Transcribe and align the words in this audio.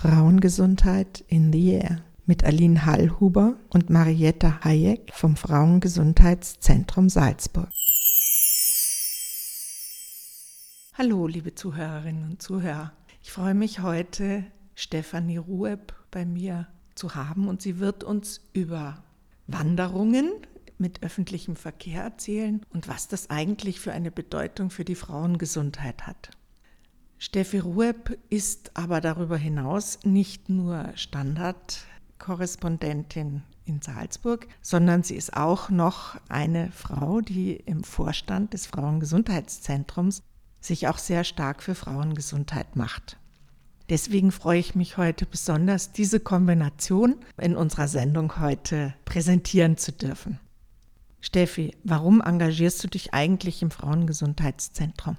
Frauengesundheit 0.00 1.24
in 1.26 1.52
the 1.52 1.72
Air 1.72 2.04
mit 2.24 2.44
Aline 2.44 2.86
Hallhuber 2.86 3.56
und 3.68 3.90
Marietta 3.90 4.60
Hayek 4.62 5.10
vom 5.12 5.34
Frauengesundheitszentrum 5.34 7.08
Salzburg. 7.08 7.68
Hallo, 10.94 11.26
liebe 11.26 11.56
Zuhörerinnen 11.56 12.30
und 12.30 12.40
Zuhörer. 12.40 12.92
Ich 13.24 13.32
freue 13.32 13.54
mich 13.54 13.80
heute, 13.80 14.44
Stefanie 14.76 15.38
Rueb 15.38 15.92
bei 16.12 16.24
mir 16.24 16.68
zu 16.94 17.16
haben 17.16 17.48
und 17.48 17.60
sie 17.60 17.80
wird 17.80 18.04
uns 18.04 18.40
über 18.52 19.02
Wanderungen 19.48 20.30
mit 20.78 21.02
öffentlichem 21.02 21.56
Verkehr 21.56 22.04
erzählen 22.04 22.62
und 22.72 22.86
was 22.86 23.08
das 23.08 23.30
eigentlich 23.30 23.80
für 23.80 23.90
eine 23.90 24.12
Bedeutung 24.12 24.70
für 24.70 24.84
die 24.84 24.94
Frauengesundheit 24.94 26.06
hat. 26.06 26.37
Steffi 27.20 27.58
Rueb 27.58 28.16
ist 28.30 28.70
aber 28.74 29.00
darüber 29.00 29.36
hinaus 29.36 29.98
nicht 30.04 30.48
nur 30.48 30.92
Standardkorrespondentin 30.94 33.42
in 33.64 33.82
Salzburg, 33.82 34.46
sondern 34.62 35.02
sie 35.02 35.16
ist 35.16 35.36
auch 35.36 35.68
noch 35.68 36.16
eine 36.28 36.70
Frau, 36.70 37.20
die 37.20 37.56
im 37.56 37.82
Vorstand 37.82 38.54
des 38.54 38.66
Frauengesundheitszentrums 38.66 40.22
sich 40.60 40.86
auch 40.86 40.98
sehr 40.98 41.24
stark 41.24 41.60
für 41.62 41.74
Frauengesundheit 41.74 42.76
macht. 42.76 43.16
Deswegen 43.90 44.30
freue 44.30 44.60
ich 44.60 44.76
mich 44.76 44.96
heute 44.96 45.26
besonders, 45.26 45.92
diese 45.92 46.20
Kombination 46.20 47.16
in 47.36 47.56
unserer 47.56 47.88
Sendung 47.88 48.38
heute 48.38 48.94
präsentieren 49.04 49.76
zu 49.76 49.90
dürfen. 49.92 50.38
Steffi, 51.20 51.76
warum 51.82 52.20
engagierst 52.20 52.84
du 52.84 52.88
dich 52.88 53.12
eigentlich 53.12 53.60
im 53.62 53.72
Frauengesundheitszentrum? 53.72 55.16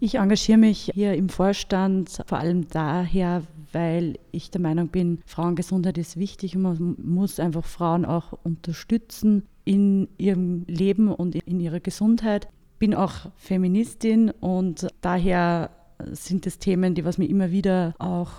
Ich 0.00 0.14
engagiere 0.14 0.58
mich 0.58 0.92
hier 0.94 1.14
im 1.14 1.28
Vorstand 1.28 2.22
vor 2.26 2.38
allem 2.38 2.68
daher, 2.68 3.42
weil 3.72 4.14
ich 4.30 4.48
der 4.48 4.60
Meinung 4.60 4.88
bin, 4.88 5.18
Frauengesundheit 5.26 5.98
ist 5.98 6.16
wichtig 6.16 6.54
und 6.54 6.62
man 6.62 6.96
muss 7.02 7.40
einfach 7.40 7.64
Frauen 7.64 8.04
auch 8.04 8.32
unterstützen 8.44 9.42
in 9.64 10.06
ihrem 10.16 10.64
Leben 10.68 11.12
und 11.12 11.34
in 11.34 11.58
ihrer 11.58 11.80
Gesundheit. 11.80 12.46
Bin 12.78 12.94
auch 12.94 13.32
Feministin 13.34 14.30
und 14.30 14.86
daher 15.00 15.70
sind 16.12 16.46
es 16.46 16.60
Themen, 16.60 16.94
die 16.94 17.04
was 17.04 17.18
mir 17.18 17.28
immer 17.28 17.50
wieder 17.50 17.96
auch 17.98 18.30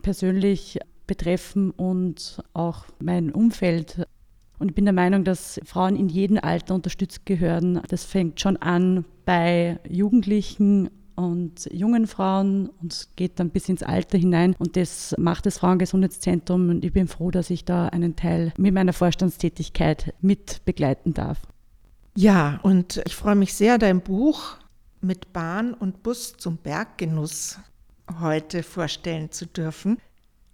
persönlich 0.00 0.78
betreffen 1.06 1.72
und 1.72 2.42
auch 2.54 2.86
mein 3.00 3.30
Umfeld 3.32 4.06
und 4.58 4.68
ich 4.68 4.74
bin 4.76 4.84
der 4.84 4.94
Meinung, 4.94 5.24
dass 5.24 5.60
Frauen 5.64 5.96
in 5.96 6.08
jedem 6.08 6.38
Alter 6.40 6.76
unterstützt 6.76 7.26
gehören. 7.26 7.82
Das 7.88 8.04
fängt 8.04 8.40
schon 8.40 8.56
an 8.58 9.04
bei 9.24 9.80
Jugendlichen 9.88 10.88
und 11.14 11.68
jungen 11.72 12.06
Frauen 12.06 12.68
und 12.80 13.08
geht 13.16 13.38
dann 13.40 13.50
bis 13.50 13.68
ins 13.68 13.82
Alter 13.82 14.18
hinein. 14.18 14.54
Und 14.58 14.76
das 14.76 15.14
macht 15.18 15.46
das 15.46 15.58
Frauengesundheitszentrum 15.58 16.68
und 16.68 16.84
ich 16.84 16.92
bin 16.92 17.08
froh, 17.08 17.30
dass 17.30 17.50
ich 17.50 17.64
da 17.64 17.88
einen 17.88 18.16
Teil 18.16 18.52
mit 18.56 18.74
meiner 18.74 18.92
Vorstandstätigkeit 18.92 20.14
mit 20.20 20.64
begleiten 20.64 21.14
darf. 21.14 21.40
Ja, 22.16 22.60
und 22.62 23.00
ich 23.06 23.16
freue 23.16 23.36
mich 23.36 23.54
sehr, 23.54 23.78
dein 23.78 24.00
Buch 24.02 24.56
mit 25.00 25.32
Bahn 25.32 25.74
und 25.74 26.02
Bus 26.02 26.36
zum 26.36 26.58
Berggenuss 26.58 27.58
heute 28.20 28.62
vorstellen 28.62 29.30
zu 29.30 29.46
dürfen. 29.46 29.98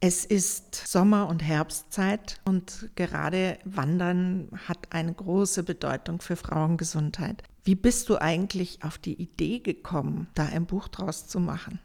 Es 0.00 0.24
ist 0.24 0.76
Sommer- 0.86 1.28
und 1.28 1.42
Herbstzeit 1.42 2.40
und 2.44 2.90
gerade 2.94 3.58
Wandern 3.64 4.48
hat 4.68 4.78
eine 4.90 5.12
große 5.12 5.64
Bedeutung 5.64 6.20
für 6.20 6.36
Frauengesundheit. 6.36 7.42
Wie 7.64 7.74
bist 7.74 8.08
du 8.08 8.16
eigentlich 8.16 8.78
auf 8.84 8.98
die 8.98 9.20
Idee 9.20 9.58
gekommen, 9.58 10.28
da 10.34 10.46
ein 10.46 10.66
Buch 10.66 10.86
draus 10.86 11.26
zu 11.26 11.40
machen? 11.40 11.80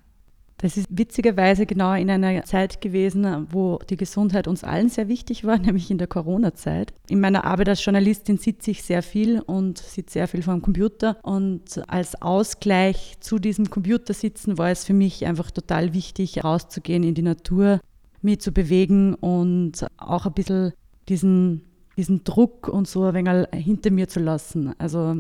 Das 0.58 0.78
ist 0.78 0.88
witzigerweise 0.92 1.66
genau 1.66 1.94
in 1.94 2.10
einer 2.10 2.46
Zeit 2.46 2.80
gewesen, 2.82 3.48
wo 3.50 3.80
die 3.90 3.98
Gesundheit 3.98 4.48
uns 4.48 4.64
allen 4.64 4.90
sehr 4.90 5.08
wichtig 5.08 5.44
war, 5.44 5.58
nämlich 5.60 5.90
in 5.90 5.98
der 5.98 6.08
Corona-Zeit. 6.08 6.94
In 7.10 7.20
meiner 7.20 7.46
Arbeit 7.46 7.70
als 7.70 7.84
Journalistin 7.84 8.38
sitze 8.38 8.72
ich 8.72 8.84
sehr 8.84 9.02
viel 9.02 9.42
und 9.42 9.80
sitze 9.80 10.14
sehr 10.14 10.28
viel 10.28 10.44
vor 10.44 10.54
dem 10.54 10.62
Computer. 10.62 11.18
Und 11.24 11.82
als 11.90 12.22
Ausgleich 12.22 13.16
zu 13.20 13.40
diesem 13.40 13.72
Computersitzen 13.72 14.60
war 14.60 14.70
es 14.70 14.86
für 14.86 14.94
mich 14.94 15.26
einfach 15.26 15.50
total 15.50 15.94
wichtig, 15.94 16.44
rauszugehen 16.44 17.04
in 17.04 17.16
die 17.16 17.24
Natur, 17.24 17.82
mich 18.24 18.40
zu 18.40 18.52
bewegen 18.52 19.14
und 19.16 19.86
auch 19.98 20.26
ein 20.26 20.34
bisschen 20.34 20.74
diesen, 21.10 21.62
diesen 21.98 22.24
Druck 22.24 22.68
und 22.68 22.88
so 22.88 23.04
ein 23.04 23.14
wenig 23.14 23.48
hinter 23.54 23.92
mir 23.92 24.08
zu 24.08 24.20
lassen. 24.20 24.74
Also 24.78 25.16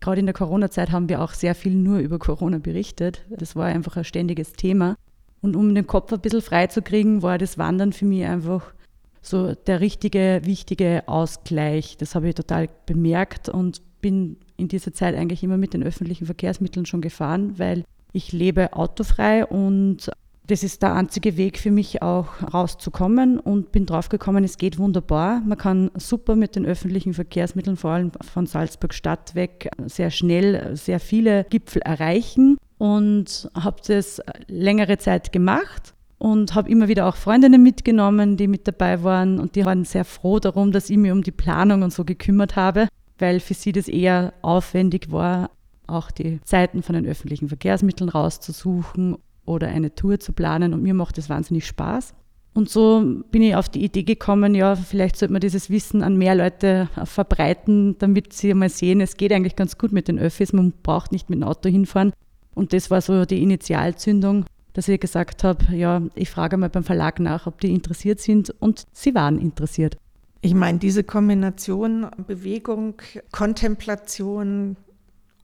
gerade 0.00 0.20
in 0.20 0.26
der 0.26 0.34
Corona-Zeit 0.34 0.90
haben 0.90 1.08
wir 1.08 1.22
auch 1.22 1.32
sehr 1.32 1.54
viel 1.54 1.74
nur 1.74 1.98
über 1.98 2.18
Corona 2.18 2.58
berichtet. 2.58 3.24
Das 3.30 3.56
war 3.56 3.66
einfach 3.66 3.96
ein 3.96 4.04
ständiges 4.04 4.52
Thema. 4.52 4.96
Und 5.42 5.56
um 5.56 5.74
den 5.74 5.86
Kopf 5.86 6.12
ein 6.12 6.20
bisschen 6.20 6.42
frei 6.42 6.66
zu 6.66 6.82
kriegen, 6.82 7.22
war 7.22 7.38
das 7.38 7.58
Wandern 7.58 7.92
für 7.92 8.04
mich 8.04 8.24
einfach 8.24 8.74
so 9.22 9.54
der 9.54 9.80
richtige, 9.80 10.40
wichtige 10.44 11.02
Ausgleich. 11.06 11.96
Das 11.96 12.14
habe 12.14 12.28
ich 12.28 12.34
total 12.34 12.68
bemerkt 12.86 13.48
und 13.48 13.82
bin 14.00 14.36
in 14.56 14.68
dieser 14.68 14.92
Zeit 14.92 15.14
eigentlich 15.14 15.42
immer 15.42 15.56
mit 15.56 15.74
den 15.74 15.82
öffentlichen 15.82 16.26
Verkehrsmitteln 16.26 16.86
schon 16.86 17.00
gefahren, 17.00 17.58
weil 17.58 17.84
ich 18.12 18.32
lebe 18.32 18.72
autofrei 18.72 19.44
und 19.44 20.10
das 20.46 20.62
ist 20.62 20.82
der 20.82 20.94
einzige 20.94 21.36
Weg 21.36 21.58
für 21.58 21.70
mich 21.70 22.02
auch 22.02 22.28
rauszukommen 22.54 23.40
und 23.40 23.72
bin 23.72 23.86
draufgekommen, 23.86 24.44
es 24.44 24.58
geht 24.58 24.78
wunderbar. 24.78 25.40
Man 25.40 25.58
kann 25.58 25.90
super 25.96 26.36
mit 26.36 26.56
den 26.56 26.64
öffentlichen 26.64 27.14
Verkehrsmitteln, 27.14 27.76
vor 27.76 27.90
allem 27.90 28.12
von 28.32 28.46
Salzburg 28.46 28.94
Stadt 28.94 29.34
weg, 29.34 29.68
sehr 29.86 30.10
schnell 30.10 30.76
sehr 30.76 31.00
viele 31.00 31.44
Gipfel 31.50 31.82
erreichen 31.82 32.58
und 32.78 33.50
habe 33.54 33.80
das 33.86 34.20
längere 34.46 34.98
Zeit 34.98 35.32
gemacht 35.32 35.94
und 36.18 36.54
habe 36.54 36.70
immer 36.70 36.88
wieder 36.88 37.06
auch 37.06 37.16
Freundinnen 37.16 37.62
mitgenommen, 37.62 38.36
die 38.36 38.46
mit 38.46 38.68
dabei 38.68 39.02
waren 39.02 39.40
und 39.40 39.56
die 39.56 39.64
waren 39.64 39.84
sehr 39.84 40.04
froh 40.04 40.38
darum, 40.38 40.70
dass 40.70 40.90
ich 40.90 40.96
mich 40.96 41.12
um 41.12 41.22
die 41.22 41.32
Planung 41.32 41.82
und 41.82 41.92
so 41.92 42.04
gekümmert 42.04 42.56
habe, 42.56 42.88
weil 43.18 43.40
für 43.40 43.54
sie 43.54 43.72
das 43.72 43.88
eher 43.88 44.32
aufwendig 44.42 45.10
war, 45.10 45.50
auch 45.88 46.10
die 46.10 46.40
Zeiten 46.42 46.82
von 46.82 46.94
den 46.94 47.06
öffentlichen 47.06 47.48
Verkehrsmitteln 47.48 48.10
rauszusuchen 48.10 49.16
oder 49.46 49.68
eine 49.68 49.94
Tour 49.94 50.20
zu 50.20 50.32
planen 50.32 50.74
und 50.74 50.82
mir 50.82 50.94
macht 50.94 51.18
das 51.18 51.30
wahnsinnig 51.30 51.66
Spaß. 51.66 52.14
Und 52.54 52.70
so 52.70 53.22
bin 53.30 53.42
ich 53.42 53.54
auf 53.54 53.68
die 53.68 53.84
Idee 53.84 54.02
gekommen, 54.02 54.54
ja, 54.54 54.76
vielleicht 54.76 55.16
sollte 55.16 55.32
man 55.32 55.42
dieses 55.42 55.68
Wissen 55.68 56.02
an 56.02 56.16
mehr 56.16 56.34
Leute 56.34 56.88
verbreiten, 57.04 57.96
damit 57.98 58.32
sie 58.32 58.54
mal 58.54 58.70
sehen, 58.70 59.02
es 59.02 59.18
geht 59.18 59.30
eigentlich 59.32 59.56
ganz 59.56 59.76
gut 59.76 59.92
mit 59.92 60.08
den 60.08 60.18
Öffis, 60.18 60.54
man 60.54 60.72
braucht 60.82 61.12
nicht 61.12 61.28
mit 61.28 61.38
dem 61.38 61.42
Auto 61.42 61.68
hinfahren. 61.68 62.12
Und 62.54 62.72
das 62.72 62.90
war 62.90 63.02
so 63.02 63.26
die 63.26 63.42
Initialzündung, 63.42 64.46
dass 64.72 64.88
ich 64.88 64.98
gesagt 64.98 65.44
habe, 65.44 65.74
ja, 65.76 66.00
ich 66.14 66.30
frage 66.30 66.56
mal 66.56 66.70
beim 66.70 66.84
Verlag 66.84 67.20
nach, 67.20 67.46
ob 67.46 67.60
die 67.60 67.74
interessiert 67.74 68.20
sind 68.20 68.54
und 68.58 68.84
sie 68.90 69.14
waren 69.14 69.38
interessiert. 69.38 69.98
Ich 70.40 70.54
meine, 70.54 70.78
diese 70.78 71.04
Kombination 71.04 72.06
Bewegung, 72.26 72.94
Kontemplation 73.32 74.76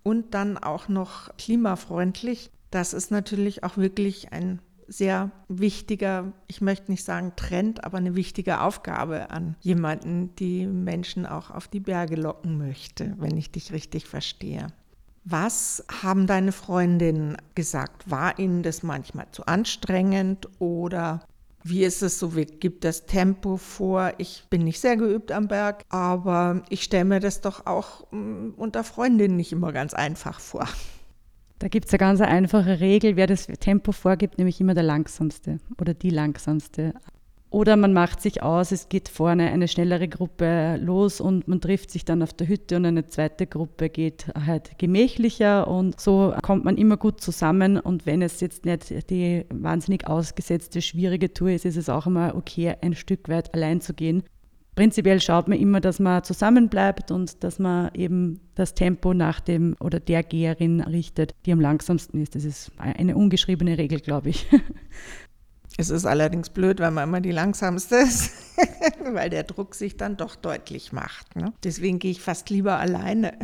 und 0.03 0.33
dann 0.33 0.57
auch 0.57 0.89
noch 0.89 1.37
klimafreundlich, 1.37 2.51
das 2.73 2.93
ist 2.93 3.11
natürlich 3.11 3.65
auch 3.65 3.77
wirklich 3.77 4.33
ein 4.33 4.61
sehr 4.89 5.31
wichtiger, 5.49 6.33
ich 6.49 6.61
möchte 6.61 6.91
nicht 6.91 7.05
sagen 7.05 7.33
Trend, 7.37 7.85
aber 7.85 7.99
eine 7.99 8.15
wichtige 8.15 8.61
Aufgabe 8.61 9.31
an 9.31 9.57
jemanden, 9.61 10.35
die 10.37 10.67
Menschen 10.67 11.25
auch 11.27 11.51
auf 11.51 11.69
die 11.69 11.81
Berge 11.81 12.17
locken 12.17 12.59
möchte, 12.59 13.15
wenn 13.19 13.37
ich 13.37 13.51
dich 13.51 13.73
richtig 13.73 14.07
verstehe. 14.07 14.67
Was 15.25 15.85
haben 16.03 16.27
deine 16.27 16.53
Freundinnen 16.53 17.37
gesagt? 17.55 18.11
War 18.11 18.39
ihnen 18.39 18.63
das 18.63 18.83
manchmal 18.83 19.27
zu 19.31 19.47
anstrengend 19.47 20.49
oder 20.59 21.23
wie 21.65 21.85
ist 21.85 22.03
es 22.03 22.19
so? 22.19 22.31
Gibt 22.31 22.85
das 22.85 23.07
Tempo 23.07 23.57
vor? 23.57 24.15
Ich 24.19 24.45
bin 24.51 24.65
nicht 24.65 24.81
sehr 24.81 24.97
geübt 24.97 25.31
am 25.31 25.47
Berg, 25.47 25.85
aber 25.91 26.63
ich 26.71 26.83
stelle 26.83 27.05
mir 27.05 27.21
das 27.21 27.41
doch 27.41 27.67
auch 27.67 28.11
mm, 28.11 28.55
unter 28.57 28.83
Freundinnen 28.83 29.37
nicht 29.37 29.53
immer 29.53 29.73
ganz 29.73 29.95
einfach 29.95 30.41
vor. 30.41 30.67
Da 31.63 31.69
gibt 31.69 31.87
es 31.87 31.93
eine 31.93 31.99
ganz 31.99 32.21
einfache 32.21 32.81
Regel, 32.81 33.15
wer 33.15 33.29
das 33.29 33.47
Tempo 33.47 33.93
vorgibt, 33.93 34.37
nämlich 34.37 34.61
immer 34.61 34.75
der 34.75 34.83
langsamste 34.83 35.61
oder 35.81 35.95
die 35.95 36.11
langsamste. 36.11 36.93
Oder 37.51 37.77
man 37.77 37.93
macht 37.93 38.21
sich 38.21 38.43
aus, 38.43 38.73
es 38.73 38.89
geht 38.89 39.09
vorne 39.09 39.49
eine 39.49 39.69
schnellere 39.69 40.09
Gruppe 40.09 40.77
los 40.83 41.21
und 41.21 41.47
man 41.47 41.61
trifft 41.61 41.93
sich 41.93 42.05
dann 42.05 42.21
auf 42.21 42.33
der 42.33 42.49
Hütte 42.49 42.75
und 42.75 42.85
eine 42.85 43.07
zweite 43.07 43.47
Gruppe 43.47 43.91
geht 43.91 44.27
halt 44.35 44.77
gemächlicher 44.79 45.69
und 45.69 46.01
so 46.01 46.35
kommt 46.43 46.65
man 46.65 46.77
immer 46.77 46.97
gut 46.97 47.21
zusammen. 47.21 47.79
Und 47.79 48.07
wenn 48.07 48.23
es 48.23 48.41
jetzt 48.41 48.65
nicht 48.65 49.09
die 49.11 49.45
wahnsinnig 49.49 50.09
ausgesetzte, 50.09 50.83
schwierige 50.83 51.33
Tour 51.33 51.51
ist, 51.51 51.65
ist 51.65 51.77
es 51.77 51.89
auch 51.89 52.09
immer 52.09 52.35
okay, 52.35 52.75
ein 52.81 52.97
Stück 52.97 53.29
weit 53.29 53.55
allein 53.55 53.81
zu 53.81 53.95
gehen 53.95 54.25
prinzipiell 54.75 55.21
schaut 55.21 55.49
man 55.49 55.59
immer, 55.59 55.81
dass 55.81 55.99
man 55.99 56.25
zusammenbleibt 56.25 57.11
und 57.11 57.43
dass 57.45 57.59
man 57.59 57.91
eben 57.95 58.41
das 58.55 58.75
Tempo 58.75 59.15
nach 59.15 59.41
dem 59.41 59.77
oder 59.81 60.01
der 60.01 60.23
Geherin 60.23 60.81
richtet, 60.81 61.35
die 61.47 61.53
am 61.53 61.61
langsamsten 61.61 62.23
ist. 62.23 62.35
Das 62.35 62.45
ist 62.45 62.73
eine 62.79 63.17
ungeschriebene 63.17 63.79
Regel, 63.79 64.01
glaube 64.01 64.31
ich. 64.31 64.47
Es 65.79 65.89
ist 65.89 66.05
allerdings 66.05 66.51
blöd, 66.51 66.81
weil 66.81 66.91
man 66.91 67.09
immer 67.09 67.23
die 67.23 67.31
langsamste 67.31 67.97
ist, 67.97 68.33
weil 69.13 69.31
der 69.31 69.45
Druck 69.45 69.75
sich 69.75 69.97
dann 69.97 70.19
doch 70.19 70.37
deutlich 70.37 70.93
macht. 70.93 71.35
Ne? 71.35 71.53
Deswegen 71.65 71.99
gehe 71.99 72.11
ich 72.11 72.21
fast 72.21 72.51
lieber 72.51 72.79
alleine. 72.79 73.39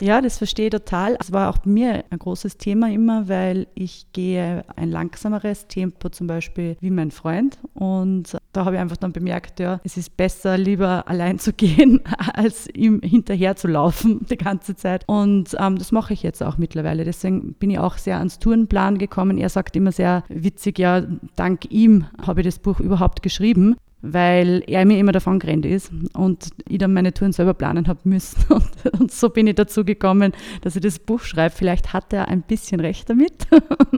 Ja, 0.00 0.20
das 0.20 0.38
verstehe 0.38 0.66
ich 0.66 0.72
total. 0.72 1.16
Es 1.20 1.32
war 1.32 1.50
auch 1.50 1.58
bei 1.58 1.70
mir 1.70 2.04
ein 2.10 2.18
großes 2.18 2.56
Thema 2.56 2.90
immer, 2.90 3.28
weil 3.28 3.68
ich 3.74 4.06
gehe 4.12 4.64
ein 4.76 4.90
langsameres 4.90 5.68
Tempo 5.68 6.08
zum 6.08 6.26
Beispiel 6.26 6.76
wie 6.80 6.90
mein 6.90 7.10
Freund. 7.10 7.58
Und 7.74 8.36
da 8.52 8.64
habe 8.64 8.76
ich 8.76 8.80
einfach 8.80 8.96
dann 8.96 9.12
bemerkt, 9.12 9.60
ja, 9.60 9.80
es 9.84 9.96
ist 9.96 10.16
besser, 10.16 10.58
lieber 10.58 11.06
allein 11.08 11.38
zu 11.38 11.52
gehen, 11.56 12.00
als 12.34 12.68
ihm 12.74 13.00
hinterher 13.02 13.56
zu 13.56 13.68
laufen 13.68 14.26
die 14.30 14.36
ganze 14.36 14.74
Zeit. 14.74 15.04
Und 15.06 15.56
ähm, 15.58 15.78
das 15.78 15.92
mache 15.92 16.12
ich 16.12 16.22
jetzt 16.22 16.42
auch 16.42 16.58
mittlerweile. 16.58 17.04
Deswegen 17.04 17.54
bin 17.54 17.70
ich 17.70 17.78
auch 17.78 17.96
sehr 17.98 18.18
ans 18.18 18.38
Tourenplan 18.38 18.98
gekommen. 18.98 19.38
Er 19.38 19.48
sagt 19.48 19.76
immer 19.76 19.92
sehr 19.92 20.24
witzig, 20.28 20.78
ja, 20.78 21.02
dank 21.36 21.70
ihm 21.70 22.06
habe 22.26 22.40
ich 22.40 22.46
das 22.46 22.58
Buch 22.58 22.80
überhaupt 22.80 23.22
geschrieben 23.22 23.76
weil 24.04 24.62
er 24.66 24.84
mir 24.84 24.98
immer 24.98 25.12
davon 25.12 25.38
gerannt 25.38 25.64
ist 25.64 25.90
und 26.12 26.50
ich 26.68 26.78
dann 26.78 26.92
meine 26.92 27.14
Touren 27.14 27.32
selber 27.32 27.54
planen 27.54 27.88
habe 27.88 28.00
müssen. 28.04 28.44
Und, 28.52 29.00
und, 29.00 29.10
so 29.10 29.30
bin 29.30 29.46
ich 29.46 29.54
dazu 29.54 29.84
gekommen, 29.84 30.32
dass 30.60 30.76
ich 30.76 30.82
das 30.82 30.98
Buch 30.98 31.20
schreibe. 31.20 31.54
Vielleicht 31.54 31.92
hat 31.92 32.12
er 32.12 32.28
ein 32.28 32.42
bisschen 32.42 32.80
recht 32.80 33.08
damit. 33.08 33.46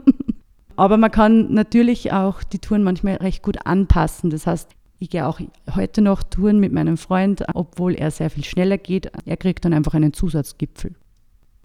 Aber 0.75 0.97
man 0.97 1.11
kann 1.11 1.53
natürlich 1.53 2.13
auch 2.13 2.43
die 2.43 2.59
Touren 2.59 2.83
manchmal 2.83 3.15
recht 3.15 3.43
gut 3.43 3.65
anpassen. 3.65 4.29
Das 4.29 4.47
heißt, 4.47 4.69
ich 4.99 5.09
gehe 5.09 5.27
auch 5.27 5.39
heute 5.75 6.01
noch 6.01 6.23
Touren 6.23 6.59
mit 6.59 6.71
meinem 6.71 6.97
Freund, 6.97 7.43
obwohl 7.53 7.93
er 7.93 8.11
sehr 8.11 8.29
viel 8.29 8.43
schneller 8.43 8.77
geht. 8.77 9.11
Er 9.25 9.37
kriegt 9.37 9.65
dann 9.65 9.73
einfach 9.73 9.93
einen 9.93 10.13
Zusatzgipfel. 10.13 10.95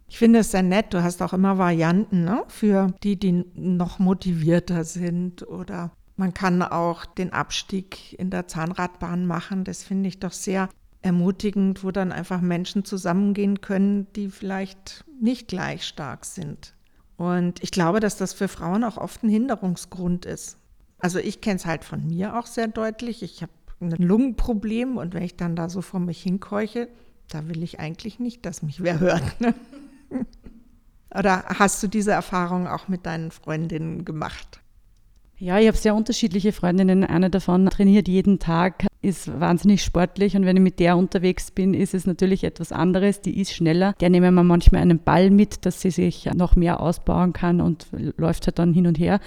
Ich 0.09 0.19
finde 0.19 0.41
es 0.41 0.50
sehr 0.50 0.62
nett. 0.62 0.93
Du 0.93 1.03
hast 1.03 1.23
auch 1.23 1.33
immer 1.33 1.59
Varianten 1.59 2.25
ne? 2.25 2.43
für 2.49 2.93
die, 3.03 3.19
die 3.19 3.45
noch 3.55 3.99
motivierter 3.99 4.85
sind 4.85 5.47
oder 5.47 5.93
man 6.17 6.35
kann 6.35 6.62
auch 6.62 7.05
den 7.06 7.32
Abstieg 7.32 8.19
in 8.19 8.31
der 8.31 8.47
Zahnradbahn 8.47 9.26
machen. 9.26 9.64
Das 9.64 9.82
finde 9.82 10.09
ich 10.09 10.20
doch 10.20 10.32
sehr 10.32 10.69
ermutigend, 11.00 11.82
wo 11.85 11.91
dann 11.91 12.12
einfach 12.12 12.41
Menschen 12.41 12.85
zusammengehen 12.85 13.61
können, 13.61 14.06
die 14.14 14.29
vielleicht 14.29 15.05
nicht 15.20 15.49
gleich 15.49 15.85
stark 15.85 16.25
sind. 16.25 16.75
Und 17.17 17.62
ich 17.62 17.70
glaube, 17.70 18.00
dass 18.00 18.17
das 18.17 18.32
für 18.32 18.49
Frauen 18.49 18.85
auch 18.85 18.97
oft 18.97 19.23
ein 19.23 19.29
Hinderungsgrund 19.29 20.26
ist. 20.26 20.56
Also 20.99 21.19
ich 21.19 21.41
kenne 21.41 21.56
es 21.56 21.67
halt 21.67 21.85
von 21.85 22.06
mir 22.06 22.38
auch 22.38 22.47
sehr 22.47 22.69
deutlich. 22.69 23.23
Ich 23.23 23.43
habe 23.43 23.53
ein 23.81 23.91
Lungenproblem 23.91 24.97
und 24.97 25.14
wenn 25.14 25.23
ich 25.23 25.37
dann 25.37 25.56
da 25.56 25.69
so 25.69 25.82
vor 25.82 26.00
mich 26.00 26.23
hinkeuche, 26.23 26.88
da 27.29 27.49
will 27.49 27.62
ich 27.62 27.81
eigentlich 27.81 28.20
nicht, 28.20 28.47
dass 28.47 28.62
mich 28.62 28.82
wer 28.82 29.00
hört. 29.00 29.41
Ne? 29.41 29.55
Oder 31.14 31.44
hast 31.47 31.82
du 31.82 31.88
diese 31.88 32.12
Erfahrung 32.12 32.67
auch 32.67 32.88
mit 32.88 33.06
deinen 33.06 33.31
Freundinnen 33.31 34.05
gemacht? 34.05 34.61
Ja, 35.43 35.59
ich 35.59 35.67
habe 35.67 35.77
sehr 35.77 35.97
unterschiedliche 35.97 36.53
Freundinnen. 36.53 37.03
Eine 37.03 37.29
davon 37.29 37.67
trainiert 37.67 38.06
jeden 38.06 38.39
Tag, 38.39 38.87
ist 39.00 39.41
wahnsinnig 39.41 39.83
sportlich 39.83 40.37
und 40.37 40.47
wenn 40.47 40.56
ich 40.56 40.62
mit 40.62 40.79
der 40.79 40.97
unterwegs 40.97 41.50
bin, 41.50 41.75
ist 41.75 41.94
es 41.94 42.06
natürlich 42.06 42.44
etwas 42.44 42.71
anderes. 42.71 43.23
Die 43.23 43.41
ist 43.41 43.53
schneller. 43.53 43.94
Der 43.99 44.09
nehmen 44.09 44.35
wir 44.37 44.44
manchmal 44.44 44.83
einen 44.83 45.00
Ball 45.00 45.31
mit, 45.31 45.67
dass 45.67 45.81
sie 45.81 45.91
sich 45.91 46.27
noch 46.33 46.55
mehr 46.55 46.79
ausbauen 46.79 47.33
kann 47.33 47.61
und 47.61 47.89
läuft 48.17 48.47
halt 48.47 48.61
dann 48.61 48.73
hin 48.73 48.87
und 48.87 49.00
her. 49.00 49.19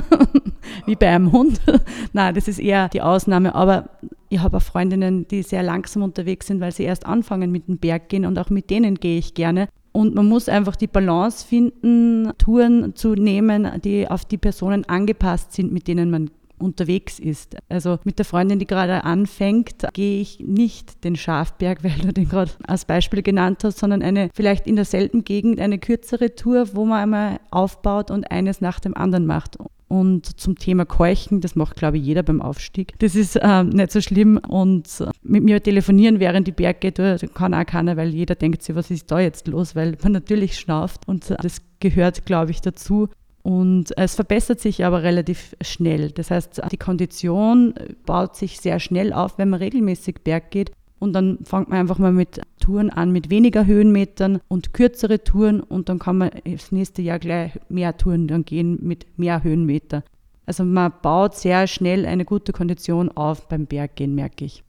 Wie 0.86 0.96
bei 0.96 1.10
einem 1.10 1.30
Hund. 1.30 1.60
Nein, 2.14 2.34
das 2.34 2.48
ist 2.48 2.58
eher 2.58 2.88
die 2.88 3.02
Ausnahme. 3.02 3.54
Aber 3.54 3.90
ich 4.30 4.38
habe 4.38 4.56
auch 4.56 4.62
Freundinnen, 4.62 5.28
die 5.28 5.42
sehr 5.42 5.62
langsam 5.62 6.04
unterwegs 6.04 6.46
sind, 6.46 6.62
weil 6.62 6.72
sie 6.72 6.84
erst 6.84 7.04
anfangen 7.04 7.52
mit 7.52 7.68
dem 7.68 7.76
Berg 7.76 8.08
gehen 8.08 8.24
und 8.24 8.38
auch 8.38 8.48
mit 8.48 8.70
denen 8.70 8.94
gehe 8.94 9.18
ich 9.18 9.34
gerne. 9.34 9.68
Und 9.96 10.16
man 10.16 10.26
muss 10.26 10.48
einfach 10.48 10.74
die 10.74 10.88
Balance 10.88 11.46
finden, 11.46 12.32
Touren 12.38 12.96
zu 12.96 13.14
nehmen, 13.14 13.80
die 13.84 14.08
auf 14.10 14.24
die 14.24 14.38
Personen 14.38 14.84
angepasst 14.86 15.52
sind, 15.52 15.72
mit 15.72 15.86
denen 15.86 16.10
man 16.10 16.30
unterwegs 16.64 17.18
ist. 17.18 17.56
Also 17.68 17.98
mit 18.04 18.18
der 18.18 18.24
Freundin, 18.24 18.58
die 18.58 18.66
gerade 18.66 19.04
anfängt, 19.04 19.86
gehe 19.92 20.20
ich 20.20 20.40
nicht 20.40 21.04
den 21.04 21.16
Schafberg, 21.16 21.84
weil 21.84 21.98
du 21.98 22.12
den 22.12 22.28
gerade 22.28 22.50
als 22.66 22.84
Beispiel 22.84 23.22
genannt 23.22 23.62
hast, 23.62 23.78
sondern 23.78 24.02
eine 24.02 24.30
vielleicht 24.34 24.66
in 24.66 24.76
derselben 24.76 25.24
Gegend 25.24 25.60
eine 25.60 25.78
kürzere 25.78 26.34
Tour, 26.34 26.74
wo 26.74 26.84
man 26.84 27.02
einmal 27.02 27.40
aufbaut 27.50 28.10
und 28.10 28.30
eines 28.30 28.60
nach 28.60 28.80
dem 28.80 28.96
anderen 28.96 29.26
macht. 29.26 29.58
Und 29.86 30.40
zum 30.40 30.56
Thema 30.56 30.86
Keuchen, 30.86 31.40
das 31.40 31.54
macht, 31.54 31.76
glaube 31.76 31.98
ich, 31.98 32.04
jeder 32.04 32.22
beim 32.22 32.40
Aufstieg. 32.40 32.94
Das 32.98 33.14
ist 33.14 33.36
äh, 33.36 33.62
nicht 33.62 33.92
so 33.92 34.00
schlimm. 34.00 34.38
Und 34.38 34.88
äh, 35.00 35.10
mit 35.22 35.44
mir 35.44 35.62
telefonieren, 35.62 36.20
während 36.20 36.48
die 36.48 36.52
Berg 36.52 36.80
geht, 36.80 36.98
kann 37.34 37.54
auch 37.54 37.66
keiner, 37.66 37.96
weil 37.96 38.08
jeder 38.08 38.34
denkt 38.34 38.62
sich, 38.62 38.74
was 38.74 38.90
ist 38.90 39.10
da 39.10 39.20
jetzt 39.20 39.46
los? 39.46 39.76
Weil 39.76 39.96
man 40.02 40.12
natürlich 40.12 40.58
schnauft. 40.58 41.06
Und 41.06 41.30
äh, 41.30 41.36
das 41.40 41.60
gehört, 41.80 42.24
glaube 42.26 42.50
ich, 42.50 42.60
dazu. 42.60 43.08
Und 43.44 43.96
es 43.98 44.14
verbessert 44.14 44.58
sich 44.58 44.86
aber 44.86 45.02
relativ 45.02 45.54
schnell. 45.60 46.10
Das 46.10 46.30
heißt, 46.30 46.62
die 46.72 46.78
Kondition 46.78 47.74
baut 48.06 48.36
sich 48.36 48.58
sehr 48.58 48.80
schnell 48.80 49.12
auf, 49.12 49.36
wenn 49.36 49.50
man 49.50 49.60
regelmäßig 49.60 50.22
Berg 50.24 50.50
geht. 50.50 50.72
Und 50.98 51.12
dann 51.12 51.38
fängt 51.44 51.68
man 51.68 51.80
einfach 51.80 51.98
mal 51.98 52.12
mit 52.12 52.40
Touren 52.58 52.88
an 52.88 53.12
mit 53.12 53.28
weniger 53.28 53.66
Höhenmetern 53.66 54.40
und 54.48 54.72
kürzere 54.72 55.22
Touren 55.22 55.60
und 55.60 55.90
dann 55.90 55.98
kann 55.98 56.16
man 56.16 56.30
das 56.46 56.72
nächste 56.72 57.02
Jahr 57.02 57.18
gleich 57.18 57.52
mehr 57.68 57.94
Touren 57.98 58.26
dann 58.26 58.46
gehen 58.46 58.78
mit 58.80 59.06
mehr 59.18 59.44
Höhenmeter. 59.44 60.02
Also 60.46 60.64
man 60.64 60.92
baut 61.02 61.34
sehr 61.36 61.66
schnell 61.66 62.06
eine 62.06 62.24
gute 62.24 62.54
Kondition 62.54 63.10
auf 63.10 63.48
beim 63.48 63.66
Berggehen, 63.66 64.14
merke 64.14 64.46
ich. 64.46 64.64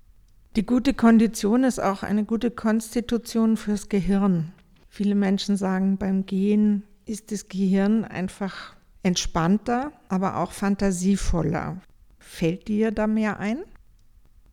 Die 0.57 0.65
gute 0.65 0.93
Kondition 0.93 1.63
ist 1.63 1.79
auch 1.79 2.03
eine 2.03 2.25
gute 2.25 2.51
Konstitution 2.51 3.55
fürs 3.55 3.87
Gehirn. 3.87 4.51
Viele 4.89 5.15
Menschen 5.15 5.55
sagen, 5.55 5.95
beim 5.95 6.25
Gehen 6.25 6.83
ist 7.05 7.31
das 7.31 7.47
Gehirn 7.47 8.03
einfach 8.03 8.75
entspannter, 9.03 9.91
aber 10.09 10.37
auch 10.37 10.51
fantasievoller. 10.51 11.77
Fällt 12.19 12.67
dir 12.67 12.91
da 12.91 13.07
mehr 13.07 13.39
ein? 13.39 13.59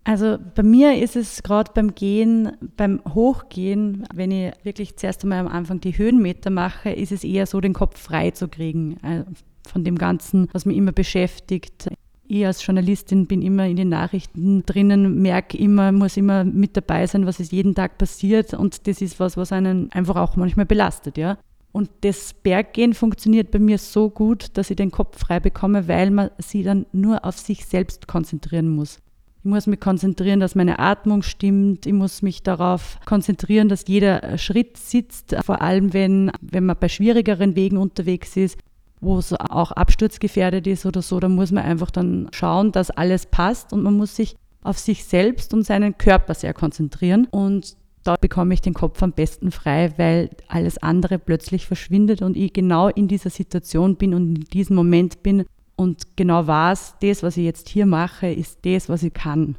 Also 0.05 0.37
bei 0.55 0.63
mir 0.63 1.01
ist 1.01 1.15
es 1.15 1.43
gerade 1.43 1.71
beim 1.75 1.95
Gehen, 1.95 2.53
beim 2.77 3.01
Hochgehen, 3.15 4.07
wenn 4.13 4.33
ich 4.33 4.53
wirklich 4.65 4.97
zuerst 4.97 5.23
einmal 5.23 5.39
am 5.39 5.49
Anfang 5.49 5.81
die 5.81 5.97
Höhenmeter 5.97 6.51
mache, 6.51 6.91
ist 6.91 7.13
es 7.13 7.23
eher 7.23 7.47
so, 7.47 7.61
den 7.61 7.73
Kopf 7.73 8.01
frei 8.01 8.33
zu 8.33 8.49
kriegen 8.49 8.97
äh, 9.05 9.25
von 9.67 9.85
dem 9.85 9.97
Ganzen, 9.97 10.49
was 10.53 10.67
mich 10.67 10.77
immer 10.77 10.93
beschäftigt. 10.93 11.89
Ich 12.27 12.45
als 12.45 12.67
Journalistin 12.67 13.27
bin 13.27 13.43
immer 13.43 13.67
in 13.67 13.77
den 13.77 13.91
Nachrichten 13.91 14.67
drinnen, 14.67 15.23
merke 15.23 15.57
immer, 15.57 15.93
muss 15.93 16.17
immer 16.17 16.45
mit 16.45 16.77
dabei 16.77 17.07
sein, 17.07 17.27
was 17.27 17.39
ist 17.39 17.53
jeden 17.53 17.75
Tag 17.75 17.99
passiert 17.99 18.55
und 18.55 18.87
das 18.89 19.03
ist 19.03 19.21
was, 19.21 19.37
was 19.37 19.53
einen 19.53 19.93
einfach 19.93 20.17
auch 20.17 20.35
manchmal 20.37 20.67
belastet, 20.67 21.17
ja. 21.17 21.39
Und 21.73 21.91
das 22.03 22.35
Berggehen 22.35 22.93
funktioniert 22.93 23.51
bei 23.51 23.59
mir 23.59 23.79
so 23.79 24.11
gut, 24.11 24.49
dass 24.55 24.71
ich 24.71 24.77
den 24.77 24.91
Kopf 24.91 25.19
frei 25.19 25.41
bekomme, 25.41 25.89
weil 25.89 26.11
man 26.11 26.31
sich 26.39 26.65
dann 26.65 26.87
nur 26.93 27.25
auf 27.25 27.39
sich 27.39 27.65
selbst 27.65 28.07
konzentrieren 28.07 28.69
muss. 28.69 28.99
Ich 29.45 29.51
muss 29.51 29.67
mich 29.67 29.81
konzentrieren, 29.81 30.39
dass 30.39 30.55
meine 30.55 30.79
Atmung 30.79 31.23
stimmt. 31.23 31.87
Ich 31.87 31.93
muss 31.93 32.23
mich 32.23 32.45
darauf 32.45 32.99
konzentrieren, 33.07 33.69
dass 33.69 33.89
jeder 33.89 34.39
Schritt 34.39 34.77
sitzt, 34.77 35.35
vor 35.45 35.63
allem 35.63 35.93
wenn, 35.93 36.31
wenn 36.41 36.65
man 36.67 36.77
bei 36.79 36.89
schwierigeren 36.89 37.57
Wegen 37.57 37.77
unterwegs 37.77 38.37
ist, 38.37 38.57
wo 39.01 39.19
es 39.19 39.33
auch 39.33 39.73
absturzgefährdet 39.73 40.69
ist 40.69 40.87
oder 40.87 41.03
so. 41.03 41.19
Da 41.19 41.29
muss 41.29 41.51
man 41.51 41.65
einfach 41.65 41.91
dann 41.91 42.29
schauen, 42.33 42.71
dass 42.71 42.91
alles 42.91 43.27
passt 43.27 43.73
und 43.73 43.83
man 43.83 43.95
muss 43.95 44.15
sich 44.15 44.37
auf 44.63 44.79
sich 44.79 45.05
selbst 45.05 45.53
und 45.55 45.65
seinen 45.65 45.99
Körper 45.99 46.35
sehr 46.35 46.55
konzentrieren. 46.55 47.27
Und 47.31 47.77
da 48.05 48.17
bekomme 48.21 48.55
ich 48.55 48.61
den 48.61 48.75
Kopf 48.75 49.03
am 49.03 49.13
besten 49.13 49.51
frei, 49.51 49.93
weil 49.97 50.31
alles 50.49 50.79
andere 50.79 51.19
plötzlich 51.19 51.67
verschwindet 51.67 52.23
und 52.23 52.37
ich 52.37 52.53
genau 52.53 52.89
in 52.89 53.09
dieser 53.09 53.31
Situation 53.31 53.97
bin 53.97 54.15
und 54.15 54.37
in 54.37 54.45
diesem 54.45 54.77
Moment 54.77 55.23
bin, 55.23 55.45
und 55.77 56.17
genau 56.17 56.47
weiß, 56.47 56.97
das, 57.01 57.23
was 57.23 57.37
ich 57.37 57.45
jetzt 57.45 57.69
hier 57.69 57.87
mache, 57.87 58.29
ist 58.29 58.61
das, 58.65 58.89
was 58.89 59.03
ich 59.03 59.13
kann. 59.13 59.57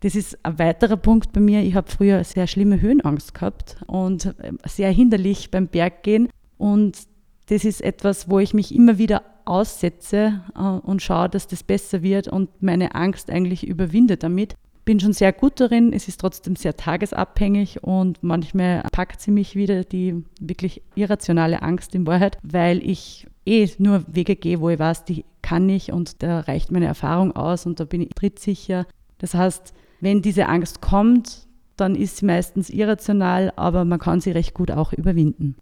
Das 0.00 0.16
ist 0.16 0.44
ein 0.44 0.58
weiterer 0.58 0.96
Punkt 0.96 1.32
bei 1.32 1.40
mir. 1.40 1.62
Ich 1.62 1.74
habe 1.74 1.90
früher 1.90 2.24
sehr 2.24 2.48
schlimme 2.48 2.80
Höhenangst 2.80 3.34
gehabt 3.34 3.76
und 3.86 4.34
ähm, 4.42 4.58
sehr 4.66 4.90
hinderlich 4.90 5.50
beim 5.50 5.68
Berggehen. 5.68 6.28
Und 6.58 6.98
das 7.46 7.64
ist 7.64 7.80
etwas, 7.80 8.28
wo 8.28 8.40
ich 8.40 8.52
mich 8.52 8.74
immer 8.74 8.98
wieder 8.98 9.22
aussetze 9.44 10.40
äh, 10.56 10.60
und 10.60 11.02
schaue, 11.02 11.28
dass 11.28 11.46
das 11.46 11.62
besser 11.62 12.02
wird 12.02 12.26
und 12.26 12.62
meine 12.62 12.96
Angst 12.96 13.30
eigentlich 13.30 13.66
überwinde 13.66 14.16
damit. 14.16 14.56
Bin 14.84 14.98
schon 14.98 15.12
sehr 15.12 15.32
gut 15.32 15.60
darin, 15.60 15.92
es 15.92 16.08
ist 16.08 16.20
trotzdem 16.20 16.56
sehr 16.56 16.76
tagesabhängig 16.76 17.84
und 17.84 18.22
manchmal 18.22 18.82
packt 18.90 19.20
sie 19.20 19.30
mich 19.30 19.54
wieder, 19.54 19.84
die 19.84 20.24
wirklich 20.40 20.82
irrationale 20.96 21.62
Angst 21.62 21.94
in 21.94 22.06
Wahrheit, 22.06 22.36
weil 22.42 22.82
ich 22.82 23.28
eh 23.46 23.68
nur 23.78 24.04
Wege 24.08 24.34
gehe, 24.34 24.60
wo 24.60 24.70
ich 24.70 24.78
weiß, 24.78 25.04
die 25.04 25.24
kann 25.40 25.68
ich 25.68 25.92
und 25.92 26.22
da 26.22 26.40
reicht 26.40 26.72
meine 26.72 26.86
Erfahrung 26.86 27.32
aus 27.32 27.64
und 27.64 27.78
da 27.78 27.84
bin 27.84 28.00
ich 28.00 28.10
trittsicher. 28.10 28.86
Das 29.18 29.34
heißt, 29.34 29.72
wenn 30.00 30.20
diese 30.20 30.48
Angst 30.48 30.80
kommt, 30.80 31.46
dann 31.76 31.94
ist 31.94 32.16
sie 32.18 32.26
meistens 32.26 32.68
irrational, 32.68 33.52
aber 33.54 33.84
man 33.84 34.00
kann 34.00 34.20
sie 34.20 34.32
recht 34.32 34.52
gut 34.54 34.72
auch 34.72 34.92
überwinden. 34.92 35.56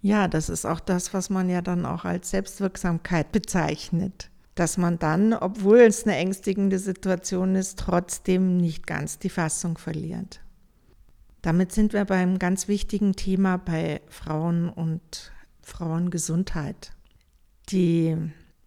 Ja, 0.00 0.26
das 0.26 0.48
ist 0.48 0.66
auch 0.66 0.80
das, 0.80 1.14
was 1.14 1.30
man 1.30 1.48
ja 1.48 1.62
dann 1.62 1.86
auch 1.86 2.04
als 2.04 2.30
Selbstwirksamkeit 2.30 3.30
bezeichnet. 3.30 4.31
Dass 4.54 4.76
man 4.76 4.98
dann, 4.98 5.32
obwohl 5.32 5.80
es 5.80 6.04
eine 6.04 6.16
ängstigende 6.16 6.78
Situation 6.78 7.54
ist, 7.54 7.78
trotzdem 7.78 8.58
nicht 8.58 8.86
ganz 8.86 9.18
die 9.18 9.30
Fassung 9.30 9.78
verliert. 9.78 10.40
Damit 11.40 11.72
sind 11.72 11.92
wir 11.92 12.04
beim 12.04 12.38
ganz 12.38 12.68
wichtigen 12.68 13.14
Thema 13.14 13.56
bei 13.56 14.00
Frauen 14.08 14.68
und 14.68 15.32
Frauengesundheit. 15.62 16.92
Die 17.70 18.16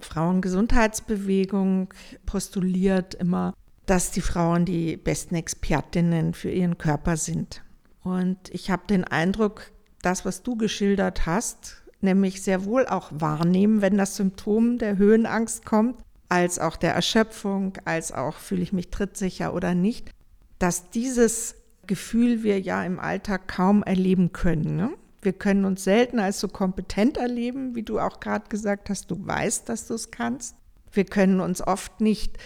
Frauengesundheitsbewegung 0.01 1.93
postuliert 2.25 3.13
immer, 3.13 3.53
dass 3.85 4.11
die 4.11 4.21
Frauen 4.21 4.65
die 4.65 4.97
besten 4.97 5.35
Expertinnen 5.35 6.33
für 6.33 6.51
ihren 6.51 6.77
Körper 6.77 7.17
sind. 7.17 7.63
Und 8.03 8.37
ich 8.49 8.69
habe 8.69 8.87
den 8.87 9.03
Eindruck, 9.03 9.71
das, 10.01 10.25
was 10.25 10.43
du 10.43 10.55
geschildert 10.57 11.25
hast, 11.25 11.83
nämlich 12.01 12.41
sehr 12.41 12.65
wohl 12.65 12.85
auch 12.87 13.11
wahrnehmen, 13.13 13.81
wenn 13.81 13.97
das 13.97 14.15
Symptom 14.15 14.77
der 14.77 14.97
Höhenangst 14.97 15.65
kommt, 15.65 15.97
als 16.29 16.59
auch 16.59 16.75
der 16.75 16.93
Erschöpfung, 16.93 17.73
als 17.85 18.11
auch 18.11 18.35
fühle 18.35 18.61
ich 18.61 18.73
mich 18.73 18.89
trittsicher 18.89 19.53
oder 19.53 19.75
nicht, 19.75 20.09
dass 20.59 20.89
dieses 20.89 21.55
Gefühl 21.87 22.43
wir 22.43 22.59
ja 22.59 22.83
im 22.83 22.99
Alltag 22.99 23.47
kaum 23.47 23.83
erleben 23.83 24.33
können. 24.33 24.75
Ne? 24.75 24.91
Wir 25.21 25.33
können 25.33 25.65
uns 25.65 25.83
selten 25.83 26.19
als 26.19 26.39
so 26.39 26.47
kompetent 26.47 27.17
erleben, 27.17 27.75
wie 27.75 27.83
du 27.83 27.99
auch 27.99 28.19
gerade 28.19 28.47
gesagt 28.49 28.89
hast, 28.89 29.11
du 29.11 29.25
weißt, 29.25 29.69
dass 29.69 29.87
du 29.87 29.93
es 29.93 30.11
kannst. 30.11 30.55
Wir 30.91 31.05
können 31.05 31.41
uns 31.41 31.61
oft 31.65 31.99
nicht, 31.99 32.37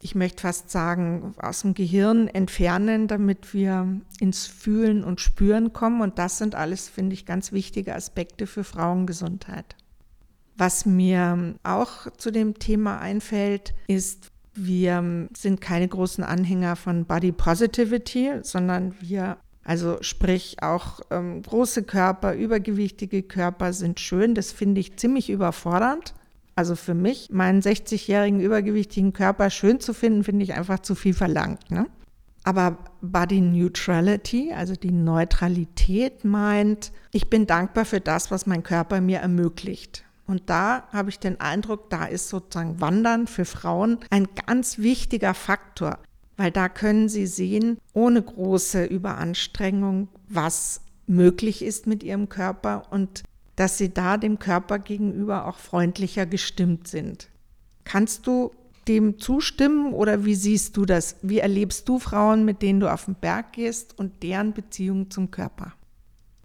ich 0.00 0.14
möchte 0.14 0.42
fast 0.42 0.70
sagen, 0.70 1.34
aus 1.38 1.62
dem 1.62 1.74
Gehirn 1.74 2.28
entfernen, 2.28 3.08
damit 3.08 3.52
wir 3.52 4.00
ins 4.20 4.46
Fühlen 4.46 5.02
und 5.02 5.20
Spüren 5.20 5.72
kommen. 5.72 6.00
Und 6.00 6.18
das 6.18 6.38
sind 6.38 6.54
alles, 6.54 6.88
finde 6.88 7.14
ich, 7.14 7.26
ganz 7.26 7.52
wichtige 7.52 7.94
Aspekte 7.94 8.46
für 8.46 8.64
Frauengesundheit. 8.64 9.76
Was 10.56 10.86
mir 10.86 11.54
auch 11.62 12.10
zu 12.16 12.30
dem 12.30 12.58
Thema 12.58 12.98
einfällt, 12.98 13.74
ist, 13.86 14.30
wir 14.54 15.28
sind 15.36 15.60
keine 15.60 15.88
großen 15.88 16.24
Anhänger 16.24 16.76
von 16.76 17.04
Body 17.04 17.32
Positivity, 17.32 18.40
sondern 18.42 18.94
wir, 19.00 19.36
also 19.62 19.98
sprich 20.00 20.62
auch 20.62 21.00
ähm, 21.10 21.42
große 21.42 21.84
Körper, 21.84 22.34
übergewichtige 22.34 23.22
Körper 23.22 23.72
sind 23.72 24.00
schön. 24.00 24.34
Das 24.34 24.50
finde 24.50 24.80
ich 24.80 24.96
ziemlich 24.96 25.30
überfordernd. 25.30 26.14
Also 26.58 26.74
für 26.74 26.94
mich, 26.94 27.30
meinen 27.30 27.62
60-jährigen 27.62 28.40
übergewichtigen 28.40 29.12
Körper 29.12 29.48
schön 29.48 29.78
zu 29.78 29.94
finden, 29.94 30.24
finde 30.24 30.42
ich 30.42 30.54
einfach 30.54 30.80
zu 30.80 30.96
viel 30.96 31.14
verlangt. 31.14 31.70
Ne? 31.70 31.86
Aber 32.42 32.78
Body 33.00 33.40
Neutrality, 33.40 34.52
also 34.52 34.74
die 34.74 34.90
Neutralität 34.90 36.24
meint, 36.24 36.90
ich 37.12 37.30
bin 37.30 37.46
dankbar 37.46 37.84
für 37.84 38.00
das, 38.00 38.32
was 38.32 38.46
mein 38.46 38.64
Körper 38.64 39.00
mir 39.00 39.18
ermöglicht. 39.18 40.02
Und 40.26 40.50
da 40.50 40.88
habe 40.92 41.10
ich 41.10 41.20
den 41.20 41.40
Eindruck, 41.40 41.90
da 41.90 42.06
ist 42.06 42.28
sozusagen 42.28 42.80
Wandern 42.80 43.28
für 43.28 43.44
Frauen 43.44 43.98
ein 44.10 44.26
ganz 44.48 44.78
wichtiger 44.78 45.34
Faktor, 45.34 46.00
weil 46.36 46.50
da 46.50 46.68
können 46.68 47.08
sie 47.08 47.28
sehen, 47.28 47.78
ohne 47.92 48.20
große 48.20 48.84
Überanstrengung, 48.84 50.08
was 50.28 50.80
möglich 51.06 51.64
ist 51.64 51.86
mit 51.86 52.02
ihrem 52.02 52.28
Körper 52.28 52.90
und 52.90 53.22
dass 53.58 53.76
sie 53.76 53.92
da 53.92 54.16
dem 54.18 54.38
Körper 54.38 54.78
gegenüber 54.78 55.48
auch 55.48 55.56
freundlicher 55.56 56.26
gestimmt 56.26 56.86
sind. 56.86 57.28
Kannst 57.82 58.28
du 58.28 58.52
dem 58.86 59.18
zustimmen 59.18 59.92
oder 59.94 60.24
wie 60.24 60.36
siehst 60.36 60.76
du 60.76 60.84
das? 60.84 61.16
Wie 61.22 61.40
erlebst 61.40 61.88
du 61.88 61.98
Frauen, 61.98 62.44
mit 62.44 62.62
denen 62.62 62.78
du 62.78 62.92
auf 62.92 63.06
den 63.06 63.16
Berg 63.16 63.54
gehst 63.54 63.98
und 63.98 64.22
deren 64.22 64.52
Beziehung 64.52 65.10
zum 65.10 65.32
Körper? 65.32 65.72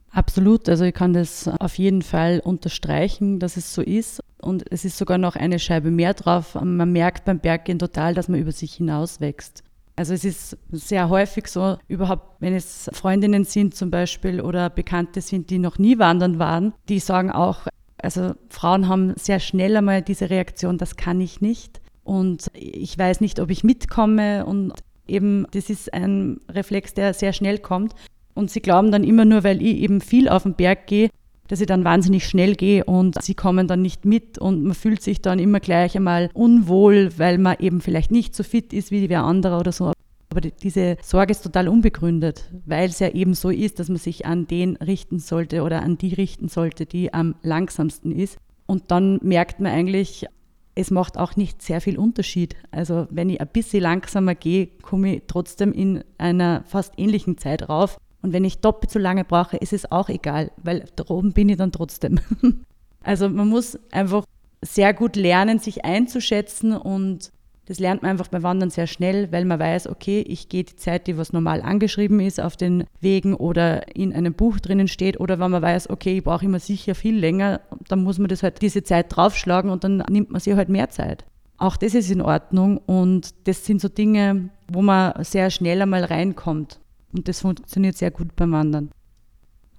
Absolut, 0.10 0.68
also 0.68 0.86
ich 0.86 0.94
kann 0.96 1.14
das 1.14 1.48
auf 1.48 1.78
jeden 1.78 2.02
Fall 2.02 2.40
unterstreichen, 2.40 3.40
dass 3.40 3.58
es 3.58 3.76
so 3.76 3.84
ist. 3.84 4.20
Und 4.42 4.66
es 4.72 4.84
ist 4.84 4.98
sogar 4.98 5.20
noch 5.20 5.36
eine 5.36 5.60
Scheibe 5.60 5.92
mehr 5.92 6.16
drauf. 6.16 6.56
Man 6.56 6.92
merkt 6.92 7.26
beim 7.26 7.40
Berggehen 7.40 7.78
total, 7.78 8.16
dass 8.16 8.28
man 8.28 8.40
über 8.40 8.52
sich 8.52 8.74
hinauswächst. 8.74 9.64
Also 9.96 10.14
es 10.14 10.26
ist 10.26 10.58
sehr 10.72 11.10
häufig 11.10 11.48
so, 11.48 11.78
überhaupt, 11.88 12.42
wenn 12.42 12.56
es 12.56 12.90
Freundinnen 12.94 13.44
sind 13.46 13.76
zum 13.76 13.92
Beispiel 13.92 14.42
oder 14.42 14.70
Bekannte 14.70 15.22
sind, 15.22 15.50
die 15.50 15.60
noch 15.60 15.78
nie 15.78 16.00
wandern 16.00 16.40
waren, 16.40 16.74
die 16.90 17.00
sagen 17.00 17.32
auch, 17.32 17.68
also 18.02 18.34
Frauen 18.50 18.88
haben 18.88 19.14
sehr 19.16 19.40
schnell 19.40 19.78
einmal 19.78 20.02
diese 20.02 20.30
Reaktion, 20.30 20.78
das 20.78 20.98
kann 20.98 21.22
ich 21.22 21.42
nicht. 21.42 21.80
Und 22.04 22.52
ich 22.54 22.98
weiß 22.98 23.22
nicht, 23.22 23.40
ob 23.40 23.50
ich 23.50 23.64
mitkomme. 23.64 24.46
Und 24.46 24.74
eben, 25.08 25.48
das 25.52 25.70
ist 25.70 25.94
ein 25.94 26.42
Reflex, 26.50 26.94
der 26.94 27.14
sehr 27.14 27.32
schnell 27.34 27.60
kommt. 27.60 27.94
Und 28.34 28.52
sie 28.52 28.62
glauben 28.62 28.92
dann 28.92 29.04
immer 29.04 29.26
nur, 29.26 29.44
weil 29.44 29.62
ich 29.62 29.78
eben 29.78 30.02
viel 30.02 30.28
auf 30.28 30.44
den 30.44 30.56
Berg 30.56 30.88
gehe, 30.88 31.10
dass 31.54 31.62
ich 31.62 31.68
dann 31.68 31.84
wahnsinnig 31.84 32.28
schnell 32.28 32.56
gehe 32.56 32.84
und 32.84 33.22
sie 33.22 33.36
kommen 33.36 33.68
dann 33.68 33.84
nicht 33.84 34.06
mit 34.06 34.40
und 34.40 34.64
man 34.64 34.74
fühlt 34.74 35.04
sich 35.04 35.22
dann 35.22 35.38
immer 35.38 35.60
gleich 35.60 35.96
einmal 35.96 36.32
unwohl, 36.34 37.12
weil 37.18 37.38
man 37.38 37.58
eben 37.60 37.80
vielleicht 37.80 38.10
nicht 38.10 38.34
so 38.34 38.42
fit 38.42 38.74
ist 38.74 38.90
wie 38.90 39.08
wer 39.08 39.24
andere 39.24 39.60
oder 39.60 39.72
so. 39.72 39.94
Aber 40.32 40.42
diese 40.42 40.98
Sorge 41.04 41.30
ist 41.30 41.44
total 41.44 41.68
unbegründet, 41.68 42.50
weil 42.66 42.90
es 42.90 42.98
ja 42.98 43.10
eben 43.10 43.36
so 43.36 43.52
ist, 43.52 43.78
dass 43.78 43.88
man 43.88 44.00
sich 44.00 44.26
an 44.26 44.48
den 44.48 44.78
richten 44.78 45.20
sollte 45.20 45.62
oder 45.62 45.84
an 45.84 46.00
die 46.00 46.16
richten 46.16 46.48
sollte, 46.48 46.88
die 46.88 47.14
am 47.14 47.36
langsamsten 47.44 48.12
ist. 48.12 48.40
Und 48.66 48.90
dann 48.90 49.20
merkt 49.22 49.60
man 49.60 49.74
eigentlich, 49.74 50.26
es 50.74 50.90
macht 50.90 51.20
auch 51.20 51.36
nicht 51.36 51.62
sehr 51.62 51.82
viel 51.82 52.00
Unterschied. 52.00 52.56
Also 52.72 53.06
wenn 53.12 53.30
ich 53.30 53.40
ein 53.40 53.48
bisschen 53.48 53.84
langsamer 53.84 54.34
gehe, 54.34 54.70
komme 54.82 55.18
ich 55.18 55.24
trotzdem 55.28 55.72
in 55.72 56.04
einer 56.18 56.64
fast 56.66 56.94
ähnlichen 56.98 57.38
Zeit 57.38 57.70
rauf, 57.70 58.00
und 58.24 58.34
wenn 58.34 58.46
ich 58.46 58.60
doppelt 58.60 58.90
so 58.90 59.00
lange 59.00 59.26
brauche, 59.26 59.58
ist 59.58 59.74
es 59.74 59.92
auch 59.92 60.10
egal, 60.10 60.52
weil 60.58 60.86
da 60.96 61.04
oben 61.10 61.34
bin 61.34 61.50
ich 61.50 61.58
dann 61.58 61.72
trotzdem. 61.72 62.20
also 63.04 63.30
man 63.30 63.50
muss 63.50 63.78
einfach 63.92 64.26
sehr 64.62 64.94
gut 64.94 65.18
lernen, 65.18 65.60
sich 65.60 65.84
einzuschätzen 65.84 66.72
und 66.76 67.32
das 67.66 67.80
lernt 67.80 68.02
man 68.02 68.12
einfach 68.12 68.30
beim 68.30 68.44
Wandern 68.44 68.70
sehr 68.70 68.88
schnell, 68.88 69.32
weil 69.32 69.46
man 69.46 69.60
weiß, 69.60 69.88
okay, 69.88 70.22
ich 70.22 70.50
gehe 70.50 70.64
die 70.64 70.76
Zeit, 70.76 71.08
die 71.08 71.18
was 71.18 71.32
normal 71.34 71.62
angeschrieben 71.62 72.20
ist 72.20 72.40
auf 72.40 72.58
den 72.58 72.86
Wegen 73.00 73.36
oder 73.36 73.96
in 73.96 74.14
einem 74.14 74.34
Buch 74.34 74.60
drinnen 74.60 74.88
steht 74.88 75.20
oder 75.20 75.40
wenn 75.40 75.52
man 75.52 75.62
weiß, 75.62 75.90
okay, 75.90 76.18
ich 76.18 76.24
brauche 76.24 76.46
immer 76.46 76.60
sicher 76.60 76.96
viel 76.96 77.18
länger, 77.18 77.62
dann 77.88 78.04
muss 78.04 78.20
man 78.20 78.30
das 78.30 78.44
halt 78.44 78.62
diese 78.62 78.84
Zeit 78.84 79.16
draufschlagen 79.16 79.70
und 79.70 79.84
dann 79.84 80.04
nimmt 80.10 80.32
man 80.32 80.42
sich 80.42 80.56
halt 80.56 80.70
mehr 80.70 80.90
Zeit. 80.90 81.26
Auch 81.58 81.78
das 81.78 81.94
ist 81.94 82.12
in 82.12 82.22
Ordnung 82.22 82.78
und 82.78 83.34
das 83.46 83.66
sind 83.66 83.80
so 83.80 83.88
Dinge, 83.88 84.50
wo 84.68 84.82
man 84.82 85.24
sehr 85.24 85.50
schnell 85.50 85.82
einmal 85.82 86.04
reinkommt. 86.04 86.80
Und 87.14 87.28
das 87.28 87.42
funktioniert 87.42 87.98
sehr 87.98 88.12
gut 88.12 88.36
beim 88.36 88.52
Wandern. 88.52 88.92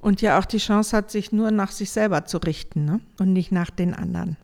Und 0.00 0.21
ja 0.23 0.38
auch 0.38 0.45
die 0.45 0.59
Chance 0.59 0.97
hat, 0.97 1.11
sich 1.11 1.33
nur 1.33 1.50
nach 1.50 1.71
sich 1.71 1.91
selber 1.91 2.26
zu 2.26 2.38
richten 2.38 2.85
ne? 2.85 3.00
und 3.19 3.33
nicht 3.33 3.53
nach 3.53 3.71
den 3.71 3.95
anderen. 3.95 4.37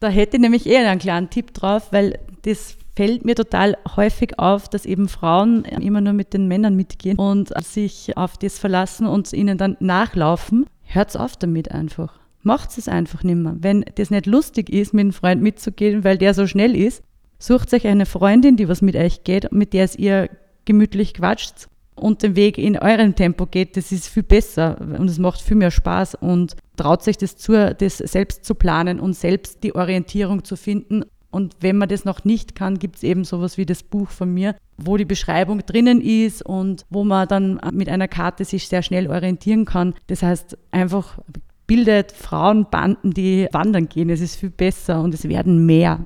Da 0.00 0.08
hätte 0.08 0.36
ich 0.36 0.42
nämlich 0.42 0.66
eher 0.66 0.88
einen 0.90 1.00
kleinen 1.00 1.30
Tipp 1.30 1.54
drauf, 1.54 1.92
weil 1.92 2.18
das 2.42 2.76
fällt 2.94 3.24
mir 3.24 3.34
total 3.34 3.76
häufig 3.96 4.38
auf, 4.38 4.68
dass 4.68 4.84
eben 4.84 5.08
Frauen 5.08 5.64
immer 5.64 6.00
nur 6.00 6.12
mit 6.12 6.34
den 6.34 6.48
Männern 6.48 6.76
mitgehen 6.76 7.16
und 7.16 7.52
sich 7.64 8.16
auf 8.16 8.36
das 8.36 8.58
verlassen 8.58 9.06
und 9.06 9.32
ihnen 9.32 9.56
dann 9.58 9.76
nachlaufen. 9.80 10.66
Hört's 10.82 11.16
auf 11.16 11.36
damit 11.36 11.70
einfach. 11.70 12.18
Macht 12.42 12.76
es 12.76 12.88
einfach 12.88 13.22
nicht 13.22 13.36
mehr. 13.36 13.56
Wenn 13.60 13.84
das 13.94 14.10
nicht 14.10 14.26
lustig 14.26 14.68
ist, 14.68 14.92
mit 14.92 15.02
einem 15.02 15.12
Freund 15.12 15.40
mitzugehen, 15.40 16.04
weil 16.04 16.18
der 16.18 16.34
so 16.34 16.46
schnell 16.46 16.76
ist, 16.76 17.02
sucht 17.38 17.72
euch 17.72 17.86
eine 17.86 18.04
Freundin, 18.04 18.56
die 18.56 18.68
was 18.68 18.82
mit 18.82 18.96
euch 18.96 19.24
geht, 19.24 19.52
mit 19.52 19.72
der 19.72 19.84
es 19.84 19.96
ihr 19.96 20.28
gemütlich 20.64 21.14
quatscht 21.14 21.68
und 22.02 22.22
den 22.22 22.36
Weg 22.36 22.58
in 22.58 22.78
eurem 22.78 23.14
Tempo 23.14 23.46
geht, 23.46 23.76
das 23.76 23.92
ist 23.92 24.08
viel 24.08 24.24
besser 24.24 24.76
und 24.80 25.08
es 25.08 25.18
macht 25.18 25.40
viel 25.40 25.56
mehr 25.56 25.70
Spaß 25.70 26.16
und 26.16 26.56
traut 26.76 27.02
sich 27.02 27.16
das 27.16 27.36
zu, 27.36 27.74
das 27.74 27.98
selbst 27.98 28.44
zu 28.44 28.54
planen 28.54 28.98
und 28.98 29.14
selbst 29.14 29.62
die 29.62 29.74
Orientierung 29.74 30.44
zu 30.44 30.56
finden. 30.56 31.04
Und 31.30 31.56
wenn 31.60 31.78
man 31.78 31.88
das 31.88 32.04
noch 32.04 32.24
nicht 32.24 32.54
kann, 32.54 32.78
gibt 32.78 32.96
es 32.96 33.02
eben 33.04 33.24
sowas 33.24 33.56
wie 33.56 33.64
das 33.64 33.82
Buch 33.82 34.10
von 34.10 34.34
mir, 34.34 34.54
wo 34.76 34.96
die 34.96 35.04
Beschreibung 35.04 35.60
drinnen 35.64 36.00
ist 36.00 36.44
und 36.44 36.84
wo 36.90 37.04
man 37.04 37.28
dann 37.28 37.60
mit 37.72 37.88
einer 37.88 38.08
Karte 38.08 38.44
sich 38.44 38.68
sehr 38.68 38.82
schnell 38.82 39.08
orientieren 39.08 39.64
kann. 39.64 39.94
Das 40.08 40.22
heißt, 40.22 40.58
einfach 40.72 41.18
bildet 41.66 42.12
Frauenbanden, 42.12 43.12
die 43.12 43.48
wandern 43.52 43.88
gehen. 43.88 44.10
Es 44.10 44.20
ist 44.20 44.36
viel 44.36 44.50
besser 44.50 45.00
und 45.00 45.14
es 45.14 45.26
werden 45.28 45.64
mehr. 45.64 46.04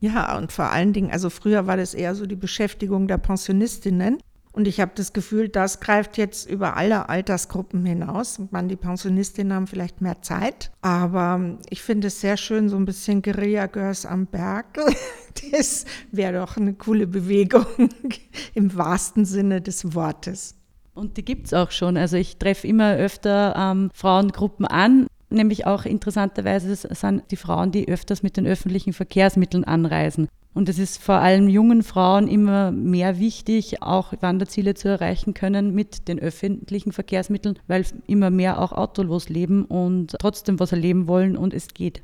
Ja, 0.00 0.36
und 0.38 0.52
vor 0.52 0.66
allen 0.66 0.92
Dingen, 0.92 1.10
also 1.10 1.30
früher 1.30 1.66
war 1.66 1.76
das 1.76 1.94
eher 1.94 2.14
so 2.14 2.26
die 2.26 2.36
Beschäftigung 2.36 3.08
der 3.08 3.18
Pensionistinnen. 3.18 4.18
Und 4.58 4.66
ich 4.66 4.80
habe 4.80 4.90
das 4.96 5.12
Gefühl, 5.12 5.48
das 5.48 5.78
greift 5.78 6.18
jetzt 6.18 6.50
über 6.50 6.76
alle 6.76 7.08
Altersgruppen 7.08 7.86
hinaus. 7.86 8.40
Man, 8.50 8.68
die 8.68 8.74
Pensionistinnen 8.74 9.52
haben 9.52 9.68
vielleicht 9.68 10.00
mehr 10.00 10.20
Zeit, 10.20 10.72
aber 10.82 11.58
ich 11.70 11.80
finde 11.80 12.08
es 12.08 12.20
sehr 12.20 12.36
schön, 12.36 12.68
so 12.68 12.74
ein 12.74 12.84
bisschen 12.84 13.22
Guerilla-Girls 13.22 14.04
am 14.04 14.26
Berg. 14.26 14.66
Das 15.52 15.84
wäre 16.10 16.40
doch 16.40 16.56
eine 16.56 16.74
coole 16.74 17.06
Bewegung 17.06 17.64
im 18.54 18.76
wahrsten 18.76 19.24
Sinne 19.24 19.60
des 19.60 19.94
Wortes. 19.94 20.56
Und 20.94 21.16
die 21.16 21.24
gibt 21.24 21.46
es 21.46 21.54
auch 21.54 21.70
schon. 21.70 21.96
Also 21.96 22.16
ich 22.16 22.38
treffe 22.38 22.66
immer 22.66 22.96
öfter 22.96 23.54
ähm, 23.56 23.90
Frauengruppen 23.94 24.66
an, 24.66 25.06
nämlich 25.30 25.64
auch 25.66 25.84
interessanterweise 25.84 26.74
sind 26.74 27.22
die 27.30 27.36
Frauen, 27.36 27.70
die 27.70 27.86
öfters 27.86 28.24
mit 28.24 28.36
den 28.36 28.48
öffentlichen 28.48 28.92
Verkehrsmitteln 28.92 29.62
anreisen. 29.62 30.26
Und 30.54 30.68
es 30.68 30.78
ist 30.78 31.00
vor 31.00 31.16
allem 31.16 31.48
jungen 31.48 31.82
Frauen 31.82 32.26
immer 32.26 32.72
mehr 32.72 33.18
wichtig, 33.18 33.82
auch 33.82 34.12
Wanderziele 34.20 34.74
zu 34.74 34.88
erreichen 34.88 35.34
können 35.34 35.74
mit 35.74 36.08
den 36.08 36.18
öffentlichen 36.18 36.92
Verkehrsmitteln, 36.92 37.58
weil 37.68 37.84
immer 38.06 38.30
mehr 38.30 38.60
auch 38.60 38.72
autolos 38.72 39.28
leben 39.28 39.64
und 39.64 40.16
trotzdem 40.18 40.58
was 40.58 40.72
erleben 40.72 41.06
wollen 41.06 41.36
und 41.36 41.54
es 41.54 41.68
geht. 41.68 42.02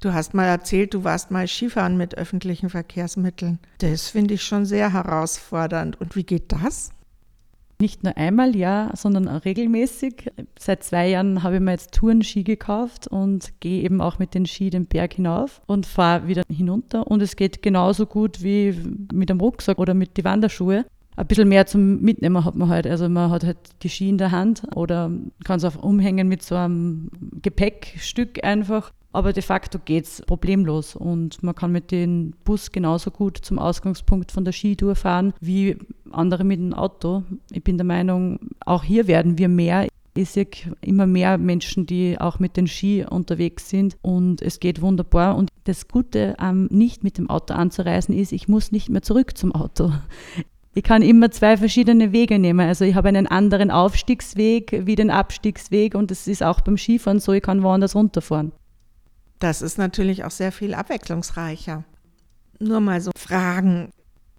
Du 0.00 0.12
hast 0.12 0.34
mal 0.34 0.44
erzählt, 0.44 0.92
du 0.92 1.04
warst 1.04 1.30
mal 1.30 1.48
Skifahren 1.48 1.96
mit 1.96 2.16
öffentlichen 2.16 2.68
Verkehrsmitteln. 2.68 3.58
Das 3.78 4.10
finde 4.10 4.34
ich 4.34 4.42
schon 4.42 4.66
sehr 4.66 4.92
herausfordernd. 4.92 6.00
Und 6.00 6.14
wie 6.16 6.24
geht 6.24 6.52
das? 6.52 6.90
Nicht 7.78 8.04
nur 8.04 8.16
einmal, 8.16 8.56
ja, 8.56 8.90
sondern 8.94 9.28
auch 9.28 9.44
regelmäßig. 9.44 10.30
Seit 10.58 10.82
zwei 10.82 11.08
Jahren 11.08 11.42
habe 11.42 11.56
ich 11.56 11.60
mir 11.60 11.72
jetzt 11.72 11.92
Tourenski 11.92 12.42
gekauft 12.42 13.06
und 13.06 13.52
gehe 13.60 13.82
eben 13.82 14.00
auch 14.00 14.18
mit 14.18 14.34
den 14.34 14.46
Ski 14.46 14.70
den 14.70 14.86
Berg 14.86 15.14
hinauf 15.14 15.60
und 15.66 15.84
fahre 15.84 16.26
wieder 16.26 16.42
hinunter. 16.50 17.06
Und 17.06 17.20
es 17.20 17.36
geht 17.36 17.62
genauso 17.62 18.06
gut 18.06 18.42
wie 18.42 18.74
mit 19.12 19.30
einem 19.30 19.40
Rucksack 19.40 19.78
oder 19.78 19.92
mit 19.92 20.16
den 20.16 20.24
Wanderschuhe. 20.24 20.86
Ein 21.16 21.26
bisschen 21.26 21.48
mehr 21.48 21.66
zum 21.66 22.00
Mitnehmen 22.00 22.44
hat 22.44 22.56
man 22.56 22.68
halt. 22.68 22.86
Also 22.86 23.08
man 23.08 23.30
hat 23.30 23.44
halt 23.44 23.58
die 23.82 23.90
Ski 23.90 24.08
in 24.08 24.18
der 24.18 24.32
Hand 24.32 24.62
oder 24.74 25.10
kann 25.44 25.58
es 25.58 25.64
auch 25.64 25.82
umhängen 25.82 26.28
mit 26.28 26.42
so 26.42 26.54
einem 26.54 27.10
Gepäckstück 27.42 28.42
einfach. 28.42 28.92
Aber 29.16 29.32
de 29.32 29.42
facto 29.42 29.78
geht 29.82 30.04
es 30.04 30.22
problemlos 30.26 30.94
und 30.94 31.42
man 31.42 31.54
kann 31.54 31.72
mit 31.72 31.90
dem 31.90 32.34
Bus 32.44 32.70
genauso 32.70 33.10
gut 33.10 33.38
zum 33.38 33.58
Ausgangspunkt 33.58 34.30
von 34.30 34.44
der 34.44 34.52
Skitour 34.52 34.94
fahren 34.94 35.32
wie 35.40 35.78
andere 36.10 36.44
mit 36.44 36.60
dem 36.60 36.74
Auto. 36.74 37.22
Ich 37.50 37.64
bin 37.64 37.78
der 37.78 37.86
Meinung, 37.86 38.38
auch 38.66 38.84
hier 38.84 39.06
werden 39.06 39.38
wir 39.38 39.48
mehr. 39.48 39.88
Ich 40.12 40.28
sehe 40.28 40.46
immer 40.82 41.06
mehr 41.06 41.38
Menschen, 41.38 41.86
die 41.86 42.20
auch 42.20 42.40
mit 42.40 42.58
den 42.58 42.66
Ski 42.66 43.06
unterwegs 43.08 43.70
sind 43.70 43.96
und 44.02 44.42
es 44.42 44.60
geht 44.60 44.82
wunderbar. 44.82 45.38
Und 45.38 45.48
das 45.64 45.88
Gute 45.88 46.38
am 46.38 46.66
nicht 46.66 47.02
mit 47.02 47.16
dem 47.16 47.30
Auto 47.30 47.54
anzureisen 47.54 48.14
ist, 48.14 48.32
ich 48.32 48.48
muss 48.48 48.70
nicht 48.70 48.90
mehr 48.90 49.00
zurück 49.00 49.38
zum 49.38 49.54
Auto. 49.54 49.92
Ich 50.74 50.82
kann 50.82 51.00
immer 51.00 51.30
zwei 51.30 51.56
verschiedene 51.56 52.12
Wege 52.12 52.38
nehmen. 52.38 52.68
Also 52.68 52.84
ich 52.84 52.94
habe 52.94 53.08
einen 53.08 53.26
anderen 53.26 53.70
Aufstiegsweg 53.70 54.82
wie 54.84 54.94
den 54.94 55.10
Abstiegsweg 55.10 55.94
und 55.94 56.10
das 56.10 56.28
ist 56.28 56.42
auch 56.42 56.60
beim 56.60 56.76
Skifahren 56.76 57.18
so, 57.18 57.32
ich 57.32 57.42
kann 57.42 57.62
woanders 57.62 57.96
runterfahren. 57.96 58.52
Das 59.38 59.62
ist 59.62 59.78
natürlich 59.78 60.24
auch 60.24 60.30
sehr 60.30 60.52
viel 60.52 60.74
abwechslungsreicher. 60.74 61.84
Nur 62.58 62.80
mal 62.80 63.00
so 63.00 63.10
Fragen. 63.16 63.90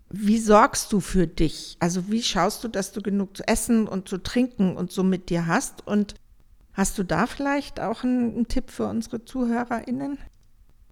Wie 0.09 0.39
sorgst 0.39 0.93
du 0.93 0.99
für 0.99 1.27
dich? 1.27 1.75
Also 1.79 2.09
wie 2.09 2.23
schaust 2.23 2.63
du, 2.63 2.67
dass 2.67 2.93
du 2.93 3.01
genug 3.01 3.35
zu 3.35 3.47
essen 3.47 3.87
und 3.87 4.07
zu 4.07 4.17
trinken 4.17 4.75
und 4.75 4.91
so 4.91 5.03
mit 5.03 5.29
dir 5.29 5.47
hast? 5.47 5.85
Und 5.85 6.15
hast 6.73 6.97
du 6.97 7.03
da 7.03 7.27
vielleicht 7.27 7.79
auch 7.79 8.03
einen, 8.03 8.33
einen 8.33 8.47
Tipp 8.47 8.71
für 8.71 8.87
unsere 8.87 9.25
ZuhörerInnen? 9.25 10.17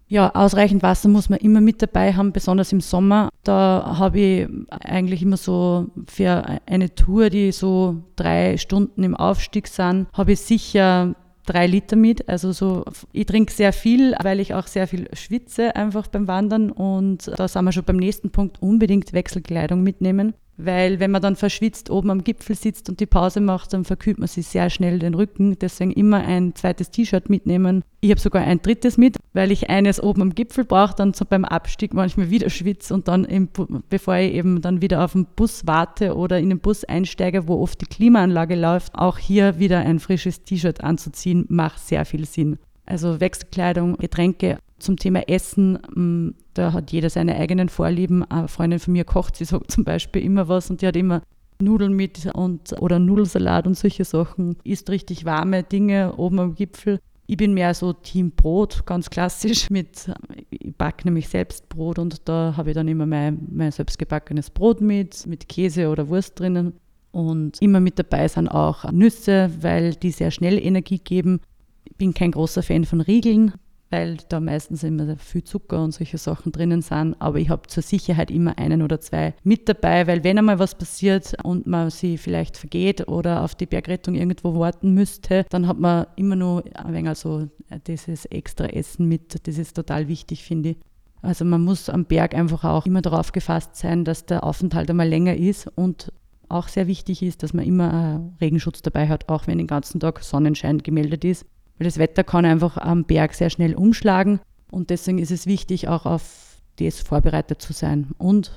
Ja, 0.08 0.32
ausreichend 0.34 0.84
Wasser 0.84 1.08
muss 1.08 1.28
man 1.28 1.40
immer 1.40 1.60
mit 1.60 1.82
dabei 1.82 2.12
haben, 2.12 2.32
besonders 2.32 2.70
im 2.70 2.80
Sommer. 2.80 3.28
Da 3.42 3.96
habe 3.98 4.20
ich 4.20 4.48
eigentlich 4.70 5.22
immer 5.22 5.36
so 5.36 5.88
für 6.06 6.60
eine 6.66 6.94
Tour, 6.94 7.28
die 7.28 7.50
so 7.50 8.04
drei 8.14 8.56
Stunden 8.56 9.02
im 9.02 9.16
Aufstieg 9.16 9.66
sind, 9.66 10.06
habe 10.12 10.32
ich 10.32 10.40
sicher 10.40 11.16
drei 11.46 11.66
Liter 11.66 11.96
mit. 11.96 12.28
Also 12.28 12.52
so, 12.52 12.84
ich 13.12 13.26
trinke 13.26 13.52
sehr 13.52 13.72
viel, 13.72 14.14
weil 14.22 14.40
ich 14.40 14.54
auch 14.54 14.66
sehr 14.66 14.86
viel 14.86 15.08
schwitze 15.14 15.74
einfach 15.74 16.06
beim 16.08 16.28
Wandern. 16.28 16.70
Und 16.70 17.30
da 17.36 17.48
sind 17.48 17.64
wir 17.64 17.72
schon 17.72 17.84
beim 17.84 17.96
nächsten 17.96 18.30
Punkt, 18.30 18.60
unbedingt 18.60 19.12
Wechselkleidung 19.12 19.82
mitnehmen. 19.82 20.34
Weil 20.58 21.00
wenn 21.00 21.10
man 21.10 21.20
dann 21.20 21.36
verschwitzt 21.36 21.90
oben 21.90 22.10
am 22.10 22.24
Gipfel 22.24 22.56
sitzt 22.56 22.88
und 22.88 23.00
die 23.00 23.06
Pause 23.06 23.40
macht, 23.40 23.72
dann 23.72 23.84
verkühlt 23.84 24.18
man 24.18 24.28
sich 24.28 24.46
sehr 24.46 24.70
schnell 24.70 24.98
den 24.98 25.14
Rücken. 25.14 25.58
Deswegen 25.58 25.92
immer 25.92 26.24
ein 26.24 26.54
zweites 26.54 26.90
T-Shirt 26.90 27.28
mitnehmen. 27.28 27.84
Ich 28.00 28.10
habe 28.10 28.20
sogar 28.20 28.42
ein 28.42 28.62
drittes 28.62 28.96
mit, 28.96 29.18
weil 29.34 29.52
ich 29.52 29.68
eines 29.68 30.02
oben 30.02 30.22
am 30.22 30.34
Gipfel 30.34 30.64
brauche, 30.64 30.94
dann 30.94 31.12
so 31.12 31.24
beim 31.24 31.44
Abstieg 31.44 31.92
manchmal 31.92 32.30
wieder 32.30 32.48
schwitze 32.48 32.94
und 32.94 33.08
dann, 33.08 33.24
im, 33.24 33.48
bevor 33.90 34.16
ich 34.16 34.32
eben 34.32 34.60
dann 34.62 34.80
wieder 34.80 35.04
auf 35.04 35.12
den 35.12 35.26
Bus 35.26 35.66
warte 35.66 36.16
oder 36.16 36.38
in 36.38 36.48
den 36.48 36.60
Bus 36.60 36.84
einsteige, 36.84 37.48
wo 37.48 37.60
oft 37.60 37.80
die 37.80 37.86
Klimaanlage 37.86 38.54
läuft, 38.54 38.94
auch 38.94 39.18
hier 39.18 39.58
wieder 39.58 39.80
ein 39.80 39.98
frisches 39.98 40.44
T-Shirt 40.44 40.82
anzuziehen, 40.82 41.46
macht 41.48 41.80
sehr 41.80 42.04
viel 42.04 42.24
Sinn. 42.24 42.58
Also 42.86 43.20
Wechselkleidung, 43.20 43.96
Getränke. 43.96 44.58
Zum 44.78 44.96
Thema 44.96 45.28
Essen, 45.28 45.78
mm, 45.94 46.34
da 46.54 46.72
hat 46.72 46.92
jeder 46.92 47.10
seine 47.10 47.36
eigenen 47.36 47.68
Vorlieben. 47.68 48.22
Eine 48.30 48.48
Freundin 48.48 48.78
von 48.78 48.92
mir 48.92 49.04
kocht, 49.04 49.36
sie 49.36 49.44
sagt 49.44 49.70
zum 49.70 49.84
Beispiel 49.84 50.22
immer 50.22 50.48
was 50.48 50.70
und 50.70 50.82
die 50.82 50.86
hat 50.86 50.96
immer 50.96 51.22
Nudeln 51.60 51.94
mit 51.94 52.28
und 52.34 52.74
oder 52.80 52.98
Nudelsalat 52.98 53.66
und 53.66 53.76
solche 53.76 54.04
Sachen. 54.04 54.56
Isst 54.64 54.90
richtig 54.90 55.24
warme 55.24 55.62
Dinge 55.62 56.14
oben 56.16 56.38
am 56.38 56.54
Gipfel. 56.54 57.00
Ich 57.28 57.36
bin 57.36 57.54
mehr 57.54 57.74
so 57.74 57.92
Team 57.92 58.30
Brot, 58.30 58.86
ganz 58.86 59.10
klassisch. 59.10 59.68
Mit, 59.70 60.10
ich 60.50 60.76
backe 60.76 61.06
nämlich 61.06 61.28
selbst 61.28 61.68
Brot 61.68 61.98
und 61.98 62.28
da 62.28 62.54
habe 62.56 62.70
ich 62.70 62.74
dann 62.74 62.86
immer 62.86 63.06
mein, 63.06 63.48
mein 63.50 63.72
selbstgebackenes 63.72 64.50
Brot 64.50 64.80
mit, 64.80 65.26
mit 65.26 65.48
Käse 65.48 65.88
oder 65.88 66.08
Wurst 66.08 66.38
drinnen. 66.38 66.74
Und 67.10 67.60
immer 67.62 67.80
mit 67.80 67.98
dabei 67.98 68.28
sind 68.28 68.48
auch 68.48 68.90
Nüsse, 68.92 69.50
weil 69.60 69.94
die 69.94 70.10
sehr 70.10 70.30
schnell 70.30 70.58
Energie 70.58 70.98
geben. 70.98 71.40
Ich 71.84 71.96
bin 71.96 72.14
kein 72.14 72.30
großer 72.30 72.62
Fan 72.62 72.84
von 72.84 73.00
Riegeln, 73.00 73.54
weil 73.90 74.16
da 74.28 74.40
meistens 74.40 74.82
immer 74.82 75.16
viel 75.16 75.44
Zucker 75.44 75.82
und 75.82 75.92
solche 75.92 76.18
Sachen 76.18 76.52
drinnen 76.52 76.82
sind. 76.82 77.14
Aber 77.20 77.38
ich 77.38 77.48
habe 77.48 77.68
zur 77.68 77.82
Sicherheit 77.82 78.30
immer 78.30 78.58
einen 78.58 78.82
oder 78.82 79.00
zwei 79.00 79.34
mit 79.44 79.68
dabei, 79.68 80.06
weil 80.06 80.24
wenn 80.24 80.38
einmal 80.38 80.58
was 80.58 80.74
passiert 80.74 81.36
und 81.44 81.66
man 81.66 81.90
sie 81.90 82.18
vielleicht 82.18 82.56
vergeht 82.56 83.06
oder 83.08 83.42
auf 83.42 83.54
die 83.54 83.66
Bergrettung 83.66 84.14
irgendwo 84.14 84.58
warten 84.58 84.92
müsste, 84.94 85.44
dann 85.50 85.68
hat 85.68 85.78
man 85.78 86.06
immer 86.16 86.36
nur 86.36 86.64
ein 86.74 86.92
wenig 86.92 87.08
also 87.08 87.48
dieses 87.86 88.24
extra 88.26 88.66
Essen 88.66 89.06
mit. 89.06 89.46
Das 89.46 89.58
ist 89.58 89.76
total 89.76 90.08
wichtig, 90.08 90.42
finde 90.42 90.70
ich. 90.70 90.76
Also 91.22 91.44
man 91.44 91.62
muss 91.62 91.88
am 91.88 92.04
Berg 92.04 92.34
einfach 92.34 92.64
auch 92.64 92.86
immer 92.86 93.02
darauf 93.02 93.32
gefasst 93.32 93.76
sein, 93.76 94.04
dass 94.04 94.26
der 94.26 94.44
Aufenthalt 94.44 94.90
einmal 94.90 95.08
länger 95.08 95.36
ist 95.36 95.66
und 95.74 96.12
auch 96.48 96.68
sehr 96.68 96.86
wichtig 96.86 97.22
ist, 97.22 97.42
dass 97.42 97.52
man 97.52 97.64
immer 97.64 98.32
Regenschutz 98.40 98.82
dabei 98.82 99.08
hat, 99.08 99.28
auch 99.28 99.48
wenn 99.48 99.58
den 99.58 99.66
ganzen 99.66 99.98
Tag 99.98 100.22
Sonnenschein 100.22 100.78
gemeldet 100.78 101.24
ist 101.24 101.44
weil 101.78 101.86
das 101.86 101.98
Wetter 101.98 102.24
kann 102.24 102.44
einfach 102.44 102.76
am 102.76 103.04
Berg 103.04 103.34
sehr 103.34 103.50
schnell 103.50 103.74
umschlagen 103.74 104.40
und 104.70 104.90
deswegen 104.90 105.18
ist 105.18 105.30
es 105.30 105.46
wichtig, 105.46 105.88
auch 105.88 106.06
auf 106.06 106.60
das 106.76 107.00
vorbereitet 107.00 107.62
zu 107.62 107.72
sein 107.72 108.10
und 108.18 108.52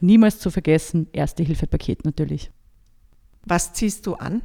niemals 0.00 0.38
zu 0.38 0.50
vergessen, 0.50 1.08
Erste-Hilfe-Paket 1.12 2.04
natürlich. 2.04 2.50
Was 3.44 3.72
ziehst 3.72 4.06
du 4.06 4.14
an? 4.14 4.42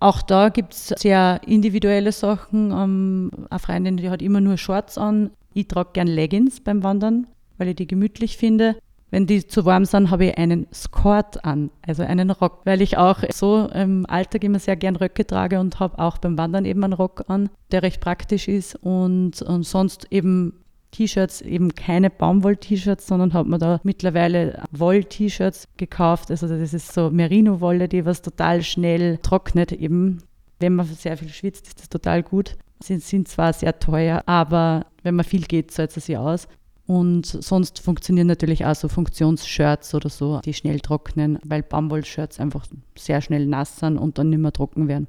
Auch 0.00 0.20
da 0.20 0.48
gibt 0.48 0.74
es 0.74 0.88
sehr 0.88 1.40
individuelle 1.46 2.12
Sachen. 2.12 2.72
Ähm, 2.72 3.30
eine 3.48 3.58
Freundin, 3.58 3.96
die 3.96 4.10
hat 4.10 4.22
immer 4.22 4.40
nur 4.40 4.58
Shorts 4.58 4.98
an. 4.98 5.30
Ich 5.54 5.68
trage 5.68 5.90
gern 5.92 6.08
Leggings 6.08 6.60
beim 6.60 6.82
Wandern, 6.82 7.26
weil 7.56 7.68
ich 7.68 7.76
die 7.76 7.86
gemütlich 7.86 8.36
finde. 8.36 8.76
Wenn 9.14 9.28
die 9.28 9.46
zu 9.46 9.64
warm 9.64 9.84
sind, 9.84 10.10
habe 10.10 10.24
ich 10.24 10.38
einen 10.38 10.66
Skort 10.74 11.44
an, 11.44 11.70
also 11.86 12.02
einen 12.02 12.32
Rock, 12.32 12.62
weil 12.64 12.82
ich 12.82 12.98
auch 12.98 13.20
so 13.30 13.68
im 13.72 14.06
Alltag 14.06 14.42
immer 14.42 14.58
sehr 14.58 14.74
gern 14.74 14.96
Röcke 14.96 15.24
trage 15.24 15.60
und 15.60 15.78
habe 15.78 16.00
auch 16.00 16.18
beim 16.18 16.36
Wandern 16.36 16.64
eben 16.64 16.82
einen 16.82 16.94
Rock 16.94 17.22
an, 17.28 17.48
der 17.70 17.84
recht 17.84 18.00
praktisch 18.00 18.48
ist 18.48 18.74
und, 18.74 19.40
und 19.40 19.62
sonst 19.62 20.08
eben 20.10 20.54
T-Shirts, 20.90 21.42
eben 21.42 21.76
keine 21.76 22.10
Baumwoll-T-Shirts, 22.10 23.06
sondern 23.06 23.34
habe 23.34 23.50
mir 23.50 23.58
da 23.58 23.80
mittlerweile 23.84 24.60
Woll-T-Shirts 24.72 25.68
gekauft. 25.76 26.32
Also 26.32 26.48
das 26.48 26.74
ist 26.74 26.92
so 26.92 27.08
Merino-Wolle, 27.08 27.88
die 27.88 28.04
was 28.04 28.20
total 28.20 28.64
schnell 28.64 29.18
trocknet 29.18 29.70
eben. 29.70 30.24
Wenn 30.58 30.74
man 30.74 30.86
sehr 30.86 31.16
viel 31.16 31.28
schwitzt, 31.28 31.68
ist 31.68 31.78
das 31.78 31.88
total 31.88 32.24
gut. 32.24 32.56
Sie 32.82 32.98
sind 32.98 33.28
zwar 33.28 33.52
sehr 33.52 33.78
teuer, 33.78 34.24
aber 34.26 34.86
wenn 35.04 35.14
man 35.14 35.24
viel 35.24 35.42
geht, 35.42 35.70
zahlt 35.70 35.96
es 35.96 36.06
sich 36.06 36.18
aus. 36.18 36.48
Und 36.86 37.26
sonst 37.26 37.78
funktionieren 37.78 38.26
natürlich 38.26 38.66
auch 38.66 38.74
so 38.74 38.88
Funktionsshirts 38.88 39.94
oder 39.94 40.10
so, 40.10 40.40
die 40.44 40.52
schnell 40.52 40.80
trocknen, 40.80 41.38
weil 41.44 41.62
Baumwollshirts 41.62 42.40
einfach 42.40 42.66
sehr 42.96 43.22
schnell 43.22 43.46
nass 43.46 43.78
sind 43.78 43.96
und 43.96 44.18
dann 44.18 44.28
nicht 44.28 44.40
mehr 44.40 44.52
trocken 44.52 44.86
werden. 44.86 45.08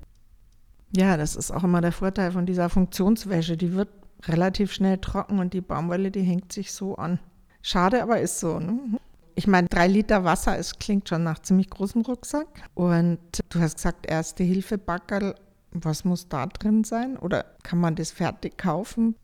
Ja, 0.96 1.18
das 1.18 1.36
ist 1.36 1.52
auch 1.52 1.64
immer 1.66 1.82
der 1.82 1.92
Vorteil 1.92 2.32
von 2.32 2.46
dieser 2.46 2.70
Funktionswäsche. 2.70 3.58
Die 3.58 3.74
wird 3.74 3.90
relativ 4.24 4.72
schnell 4.72 4.98
trocken 5.00 5.40
und 5.40 5.54
die 5.54 5.62
Baumwolle, 5.62 6.12
die 6.12 6.22
hängt 6.22 6.54
sich 6.54 6.72
so 6.72 6.96
an. 6.96 7.20
Schade, 7.62 8.02
aber 8.02 8.22
ist 8.22 8.40
so. 8.40 8.60
Ne? 8.60 8.80
Ich 9.36 9.48
meine, 9.48 9.68
drei 9.68 9.88
Liter 9.88 10.24
Wasser, 10.24 10.58
es 10.58 10.80
klingt 10.80 11.10
schon 11.10 11.24
nach 11.24 11.40
ziemlich 11.40 11.70
großem 11.70 12.04
Rucksack. 12.04 12.48
Und 12.74 13.20
du 13.50 13.60
hast 13.60 13.76
gesagt, 13.76 14.06
erste 14.06 14.44
Hilfe 14.44 14.78
Backerl. 14.78 15.36
Was 15.72 16.06
muss 16.06 16.30
da 16.30 16.46
drin 16.46 16.86
sein? 16.86 17.18
Oder 17.18 17.44
kann 17.64 17.80
man 17.80 17.96
das 17.96 18.12
fertig 18.12 18.58
kaufen? 18.58 19.16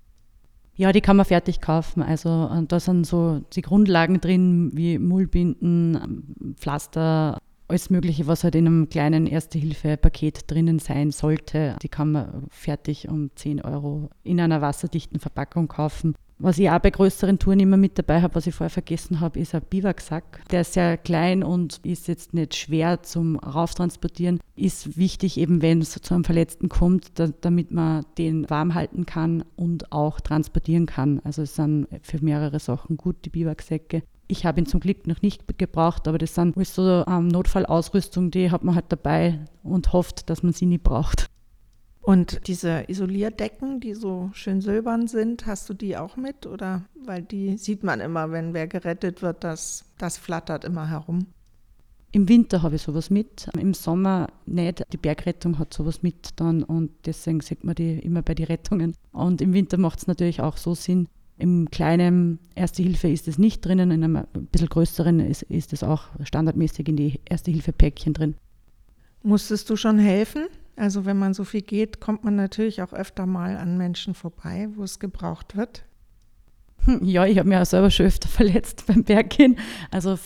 Ja, 0.82 0.92
die 0.92 1.02
kann 1.02 1.16
man 1.16 1.28
fertig 1.28 1.62
kaufen. 1.62 2.02
Also 2.02 2.50
da 2.68 2.80
sind 2.80 3.06
so 3.06 3.44
die 3.54 3.62
Grundlagen 3.62 4.20
drin 4.20 4.72
wie 4.74 4.98
Mullbinden, 4.98 6.56
Pflaster, 6.58 7.38
alles 7.68 7.92
Mögliche, 7.92 8.26
was 8.26 8.44
halt 8.44 8.56
in 8.56 8.66
einem 8.66 8.90
kleinen 8.90 9.28
Erste-Hilfe-Paket 9.28 10.50
drinnen 10.50 10.80
sein 10.80 11.12
sollte. 11.12 11.76
Die 11.84 11.88
kann 11.88 12.12
man 12.14 12.48
fertig 12.50 13.08
um 13.10 13.30
10 13.36 13.62
Euro 13.62 14.10
in 14.24 14.42
einer 14.42 14.64
wasserdichten 14.64 15.20
Verpackung 15.20 15.68
kaufen. 15.68 16.16
Was 16.44 16.58
ich 16.58 16.72
auch 16.72 16.80
bei 16.80 16.90
größeren 16.90 17.38
Touren 17.38 17.60
immer 17.60 17.78
mit 17.78 18.00
dabei 18.00 18.24
habe, 18.24 18.34
was 18.34 18.48
ich 18.48 18.56
vorher 18.56 18.72
vergessen 18.72 19.20
habe, 19.20 19.40
ist 19.40 19.54
ein 19.54 19.62
Biwaksack. 19.62 20.42
Der 20.50 20.62
ist 20.62 20.74
sehr 20.74 20.98
klein 20.98 21.44
und 21.44 21.80
ist 21.84 22.08
jetzt 22.08 22.34
nicht 22.34 22.56
schwer 22.56 23.04
zum 23.04 23.36
Rauftransportieren. 23.38 24.40
Ist 24.56 24.98
wichtig 24.98 25.38
eben, 25.38 25.62
wenn 25.62 25.82
es 25.82 25.92
zu 25.92 26.14
einem 26.16 26.24
Verletzten 26.24 26.68
kommt, 26.68 27.20
da, 27.20 27.28
damit 27.42 27.70
man 27.70 28.08
den 28.18 28.50
warm 28.50 28.74
halten 28.74 29.06
kann 29.06 29.44
und 29.56 29.92
auch 29.92 30.20
transportieren 30.20 30.88
kann. 30.88 31.22
Also 31.24 31.44
es 31.44 31.56
sind 31.56 31.88
für 32.02 32.24
mehrere 32.26 32.60
Sachen 32.60 32.98
gut, 32.98 33.18
die 33.24 33.30
Biwaksäcke. 33.30 34.02
Ich 34.28 34.44
habe 34.44 34.62
ihn 34.62 34.66
zum 34.66 34.80
Glück 34.80 35.06
noch 35.06 35.22
nicht 35.22 35.44
gebraucht, 35.60 36.08
aber 36.08 36.18
das 36.18 36.34
sind 36.34 36.56
so 36.66 37.04
ähm, 37.06 37.28
Notfallausrüstung, 37.28 38.32
die 38.32 38.50
hat 38.50 38.64
man 38.64 38.74
halt 38.74 38.86
dabei 38.90 39.46
und 39.62 39.94
hofft, 39.94 40.28
dass 40.32 40.42
man 40.42 40.54
sie 40.54 40.66
nie 40.66 40.80
braucht. 40.80 41.31
Und 42.02 42.48
diese 42.48 42.86
Isolierdecken, 42.88 43.80
die 43.80 43.94
so 43.94 44.32
schön 44.34 44.62
silbern 44.62 45.08
sind, 45.08 45.46
hast 45.46 45.70
du 45.70 45.74
die 45.74 45.98
auch 45.98 46.18
mit? 46.18 46.48
Oder 46.48 46.84
weil 47.06 47.22
die 47.22 47.58
sieht 47.58 47.84
man 47.84 48.00
immer, 48.00 48.32
wenn 48.32 48.54
wer 48.54 48.68
gerettet 48.68 49.22
wird, 49.22 49.44
das, 49.44 49.86
das 50.00 50.18
flattert 50.18 50.66
immer 50.66 50.90
herum. 50.90 51.28
Im 52.14 52.28
Winter 52.28 52.62
habe 52.64 52.76
ich 52.76 52.82
sowas 52.82 53.10
mit, 53.10 53.48
im 53.58 53.74
Sommer 53.74 54.28
nicht. 54.46 54.84
Die 54.92 54.98
Bergrettung 54.98 55.60
hat 55.60 55.74
sowas 55.74 56.04
mit 56.04 56.32
dann 56.36 56.64
und 56.64 56.92
deswegen 57.06 57.40
sieht 57.40 57.64
man 57.64 57.76
die 57.76 58.00
immer 58.00 58.22
bei 58.22 58.34
den 58.34 58.48
Rettungen. 58.48 58.96
Und 59.14 59.42
im 59.42 59.54
Winter 59.54 59.78
macht 59.78 60.00
es 60.00 60.08
natürlich 60.08 60.42
auch 60.42 60.58
so 60.58 60.76
Sinn. 60.76 61.08
Im 61.38 61.70
kleinen 61.72 62.40
Erste 62.54 62.84
Hilfe 62.84 63.08
ist 63.08 63.28
es 63.28 63.38
nicht 63.38 63.66
drinnen, 63.66 63.92
in 63.92 64.04
einem 64.04 64.16
ein 64.18 64.46
bisschen 64.52 64.68
größeren 64.68 65.22
ist, 65.22 65.44
ist 65.44 65.72
es 65.72 65.84
auch 65.84 66.04
standardmäßig 66.24 66.90
in 66.90 66.98
die 66.98 67.20
Erste 67.30 67.52
Hilfe 67.52 67.72
Päckchen 67.72 68.14
drin. 68.14 68.36
Musstest 69.24 69.70
du 69.70 69.76
schon 69.78 69.98
helfen? 69.98 70.48
Also 70.76 71.06
wenn 71.06 71.18
man 71.18 71.34
so 71.34 71.44
viel 71.44 71.62
geht, 71.62 72.00
kommt 72.00 72.24
man 72.24 72.36
natürlich 72.36 72.82
auch 72.82 72.94
öfter 72.94 73.26
mal 73.26 73.58
an 73.58 73.78
Menschen 73.78 74.14
vorbei, 74.14 74.70
wo 74.76 74.84
es 74.84 75.00
gebraucht 75.00 75.56
wird. 75.56 75.84
Ja, 77.02 77.26
ich 77.26 77.38
habe 77.38 77.48
mich 77.48 77.58
auch 77.58 77.66
selber 77.66 77.92
schon 77.92 78.08
öfter 78.08 78.28
verletzt 78.30 78.86
beim 78.88 79.04
Berggehen. 79.04 79.58
Also, 79.92 80.18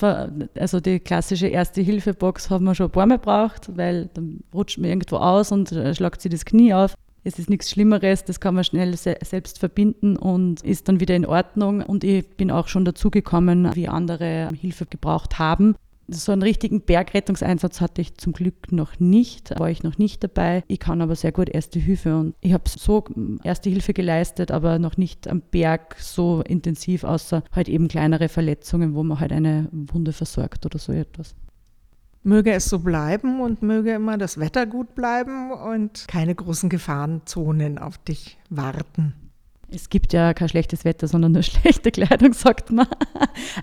also 0.57 0.79
die 0.79 0.99
klassische 0.99 1.47
Erste-Hilfe-Box 1.47 2.49
haben 2.49 2.65
wir 2.65 2.75
schon 2.75 2.87
ein 2.87 2.91
paar 2.91 3.05
Mal 3.05 3.17
gebraucht, 3.17 3.75
weil 3.75 4.09
dann 4.13 4.41
rutscht 4.53 4.77
man 4.77 4.89
irgendwo 4.89 5.17
aus 5.17 5.51
und 5.51 5.71
äh, 5.71 5.93
schlagt 5.93 6.21
sich 6.21 6.31
das 6.31 6.45
Knie 6.45 6.73
auf. 6.73 6.95
Es 7.23 7.39
ist 7.39 7.49
nichts 7.49 7.71
Schlimmeres, 7.71 8.23
das 8.23 8.39
kann 8.39 8.53
man 8.53 8.63
schnell 8.63 8.95
se 8.95 9.17
selbst 9.23 9.57
verbinden 9.57 10.15
und 10.15 10.61
ist 10.61 10.87
dann 10.87 10.99
wieder 10.99 11.15
in 11.15 11.25
Ordnung. 11.25 11.81
Und 11.81 12.03
ich 12.03 12.25
bin 12.37 12.51
auch 12.51 12.67
schon 12.67 12.85
dazugekommen, 12.85 13.71
wie 13.73 13.87
andere 13.87 14.49
Hilfe 14.55 14.85
gebraucht 14.85 15.39
haben. 15.39 15.75
So 16.07 16.31
einen 16.31 16.43
richtigen 16.43 16.81
Bergrettungseinsatz 16.81 17.81
hatte 17.81 18.01
ich 18.01 18.15
zum 18.17 18.33
Glück 18.33 18.71
noch 18.71 18.99
nicht, 18.99 19.59
war 19.59 19.69
ich 19.69 19.81
noch 19.81 19.97
nicht 19.97 20.23
dabei. 20.23 20.63
Ich 20.67 20.79
kann 20.79 21.01
aber 21.01 21.15
sehr 21.15 21.31
gut 21.31 21.49
Erste 21.49 21.79
Hilfe 21.79 22.15
und 22.15 22.35
ich 22.41 22.53
habe 22.53 22.69
so 22.69 23.03
Erste 23.43 23.69
Hilfe 23.69 23.93
geleistet, 23.93 24.51
aber 24.51 24.77
noch 24.77 24.97
nicht 24.97 25.27
am 25.27 25.41
Berg 25.41 25.95
so 25.99 26.41
intensiv, 26.41 27.03
außer 27.03 27.43
halt 27.51 27.69
eben 27.69 27.87
kleinere 27.87 28.29
Verletzungen, 28.29 28.93
wo 28.93 29.03
man 29.03 29.19
halt 29.19 29.31
eine 29.31 29.67
Wunde 29.71 30.13
versorgt 30.13 30.65
oder 30.65 30.77
so 30.77 30.91
etwas. 30.91 31.35
Möge 32.21 32.53
es 32.53 32.69
so 32.69 32.79
bleiben 32.79 33.39
und 33.39 33.61
möge 33.61 33.93
immer 33.93 34.17
das 34.17 34.39
Wetter 34.39 34.65
gut 34.65 34.95
bleiben 34.95 35.51
und 35.51 36.07
keine 36.07 36.33
großen 36.33 36.69
Gefahrenzonen 36.69 37.77
auf 37.77 37.97
dich 37.99 38.37
warten. 38.49 39.13
Es 39.71 39.89
gibt 39.89 40.13
ja 40.13 40.33
kein 40.33 40.49
schlechtes 40.49 40.85
Wetter, 40.85 41.07
sondern 41.07 41.31
nur 41.31 41.43
schlechte 41.43 41.91
Kleidung, 41.91 42.33
sagt 42.33 42.71
man. 42.71 42.87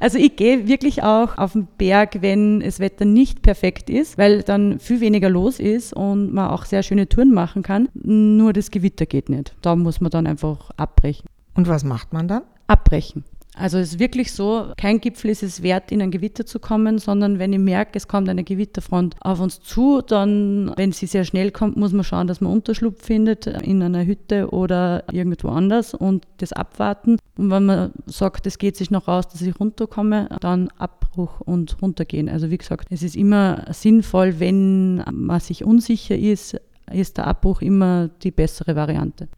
Also 0.01 0.19
ich 0.19 0.37
gehe 0.37 0.67
wirklich 0.67 1.03
auch 1.03 1.39
auf 1.39 1.53
den 1.53 1.67
Berg, 1.79 2.23
wenn 2.23 2.61
das 2.61 2.81
Wetter 2.81 3.05
nicht 3.05 3.43
perfekt 3.43 3.91
ist, 3.91 4.19
weil 4.19 4.43
dann 4.43 4.79
viel 4.79 5.01
weniger 5.01 5.31
los 5.31 5.61
ist 5.61 5.93
und 5.93 6.33
man 6.33 6.51
auch 6.51 6.65
sehr 6.65 6.83
schöne 6.83 7.09
Touren 7.09 7.33
machen 7.33 7.63
kann. 7.63 7.89
Nur 7.95 8.53
das 8.53 8.71
Gewitter 8.71 9.07
geht 9.07 9.29
nicht. 9.29 9.55
Da 9.63 9.77
muss 9.77 10.01
man 10.01 10.11
dann 10.11 10.27
einfach 10.27 10.71
abbrechen. 10.77 11.27
Und 11.55 11.69
was 11.69 11.85
macht 11.85 12.13
man 12.13 12.29
dann? 12.29 12.43
Abbrechen. 12.67 13.25
Also 13.55 13.77
es 13.77 13.93
ist 13.93 13.99
wirklich 13.99 14.33
so, 14.33 14.73
kein 14.79 15.01
Gipfel 15.01 15.31
ist 15.31 15.43
es 15.43 15.63
wert, 15.63 15.93
in 15.93 16.01
ein 16.01 16.11
Gewitter 16.11 16.47
zu 16.47 16.59
kommen, 16.59 16.99
sondern 16.99 17.39
wenn 17.39 17.53
ich 17.53 17.59
merke, 17.59 17.99
es 17.99 18.09
kommt 18.09 18.29
eine 18.31 18.45
Gewitterfront 18.45 19.15
auf 19.21 19.41
uns 19.41 19.61
zu, 19.61 20.01
dann, 20.01 20.73
wenn 20.77 20.93
sie 20.93 21.07
sehr 21.07 21.25
schnell 21.25 21.51
kommt, 21.51 21.77
muss 21.77 21.93
man 21.93 22.03
schauen, 22.03 22.27
dass 22.27 22.41
man 22.41 22.51
Unterschlupf 22.51 23.05
findet 23.05 23.47
in 23.47 23.83
einer 23.83 24.07
Hütte 24.07 24.51
oder 24.51 25.05
irgendwo 25.13 25.49
anders 25.49 25.93
und 25.93 26.27
das 26.39 26.55
abwarten. 26.55 27.19
Und 27.37 27.51
wenn 27.51 27.67
man 27.67 27.93
sagt, 28.07 28.47
es 28.47 28.57
geht 28.57 28.77
sich 28.77 28.91
noch 28.91 29.07
aus, 29.07 29.29
dass 29.29 29.43
ich 29.43 29.61
runterkomme, 29.61 30.31
dann 30.41 30.69
Abbruch 30.79 31.41
und 31.41 31.77
runtergehen. 31.83 32.31
Also 32.31 32.51
wie 32.51 32.59
gesagt, 32.59 32.89
es 32.91 33.03
ist 33.03 33.17
immer 33.17 33.67
sinnvoll, 33.71 34.41
wenn 34.41 35.05
man 35.13 35.41
sich 35.41 35.63
unsicher 35.63 36.17
ist, 36.17 36.59
ist 36.91 37.19
der 37.19 37.27
Abbruch 37.27 37.61
immer 37.61 38.09
die 38.23 38.31
bessere 38.31 38.77
Variante. 38.77 39.29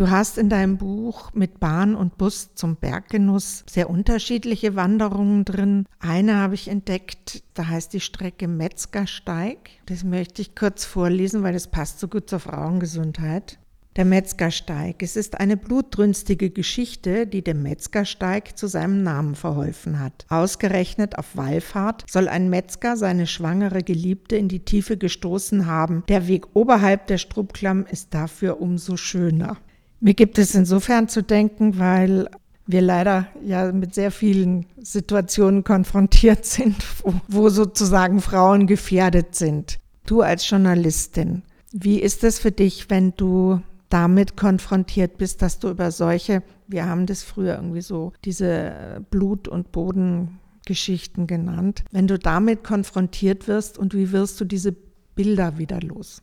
Du 0.00 0.08
hast 0.08 0.38
in 0.38 0.48
deinem 0.48 0.78
Buch 0.78 1.30
mit 1.34 1.60
Bahn 1.60 1.94
und 1.94 2.16
Bus 2.16 2.54
zum 2.54 2.76
Berggenuss 2.76 3.64
sehr 3.68 3.90
unterschiedliche 3.90 4.74
Wanderungen 4.74 5.44
drin. 5.44 5.84
Eine 5.98 6.36
habe 6.36 6.54
ich 6.54 6.68
entdeckt, 6.68 7.42
da 7.52 7.68
heißt 7.68 7.92
die 7.92 8.00
Strecke 8.00 8.48
Metzgersteig. 8.48 9.58
Das 9.84 10.02
möchte 10.02 10.40
ich 10.40 10.54
kurz 10.54 10.86
vorlesen, 10.86 11.42
weil 11.42 11.52
das 11.52 11.66
passt 11.66 12.00
so 12.00 12.08
gut 12.08 12.30
zur 12.30 12.40
Frauengesundheit. 12.40 13.58
Der 13.96 14.06
Metzgersteig. 14.06 15.02
Es 15.02 15.16
ist 15.16 15.38
eine 15.38 15.58
blutrünstige 15.58 16.48
Geschichte, 16.48 17.26
die 17.26 17.44
dem 17.44 17.62
Metzgersteig 17.62 18.56
zu 18.56 18.68
seinem 18.68 19.02
Namen 19.02 19.34
verholfen 19.34 20.00
hat. 20.00 20.24
Ausgerechnet 20.30 21.18
auf 21.18 21.36
Wallfahrt 21.36 22.04
soll 22.08 22.28
ein 22.28 22.48
Metzger 22.48 22.96
seine 22.96 23.26
schwangere 23.26 23.82
Geliebte 23.82 24.36
in 24.36 24.48
die 24.48 24.64
Tiefe 24.64 24.96
gestoßen 24.96 25.66
haben. 25.66 26.04
Der 26.08 26.26
Weg 26.26 26.46
oberhalb 26.54 27.06
der 27.08 27.18
Strubklamm 27.18 27.84
ist 27.84 28.14
dafür 28.14 28.62
umso 28.62 28.96
schöner. 28.96 29.58
Mir 30.00 30.14
gibt 30.14 30.38
es 30.38 30.54
insofern 30.54 31.08
zu 31.08 31.22
denken, 31.22 31.78
weil 31.78 32.28
wir 32.66 32.80
leider 32.80 33.28
ja 33.44 33.70
mit 33.70 33.94
sehr 33.94 34.10
vielen 34.10 34.66
Situationen 34.80 35.62
konfrontiert 35.62 36.44
sind, 36.46 36.76
wo, 37.02 37.14
wo, 37.28 37.48
sozusagen 37.48 38.20
Frauen 38.20 38.66
gefährdet 38.66 39.34
sind. 39.34 39.78
Du 40.06 40.22
als 40.22 40.48
Journalistin, 40.48 41.42
wie 41.72 42.00
ist 42.00 42.24
es 42.24 42.38
für 42.38 42.50
dich, 42.50 42.88
wenn 42.88 43.12
du 43.16 43.60
damit 43.90 44.36
konfrontiert 44.36 45.18
bist, 45.18 45.42
dass 45.42 45.58
du 45.58 45.68
über 45.68 45.90
solche, 45.90 46.42
wir 46.68 46.86
haben 46.86 47.06
das 47.06 47.22
früher 47.22 47.56
irgendwie 47.56 47.82
so, 47.82 48.12
diese 48.24 49.04
Blut- 49.10 49.48
und 49.48 49.72
Bodengeschichten 49.72 51.26
genannt, 51.26 51.84
wenn 51.90 52.06
du 52.06 52.18
damit 52.18 52.64
konfrontiert 52.64 53.48
wirst 53.48 53.78
und 53.78 53.94
wie 53.94 54.12
wirst 54.12 54.40
du 54.40 54.44
diese 54.44 54.74
Bilder 55.14 55.58
wieder 55.58 55.80
los? 55.80 56.22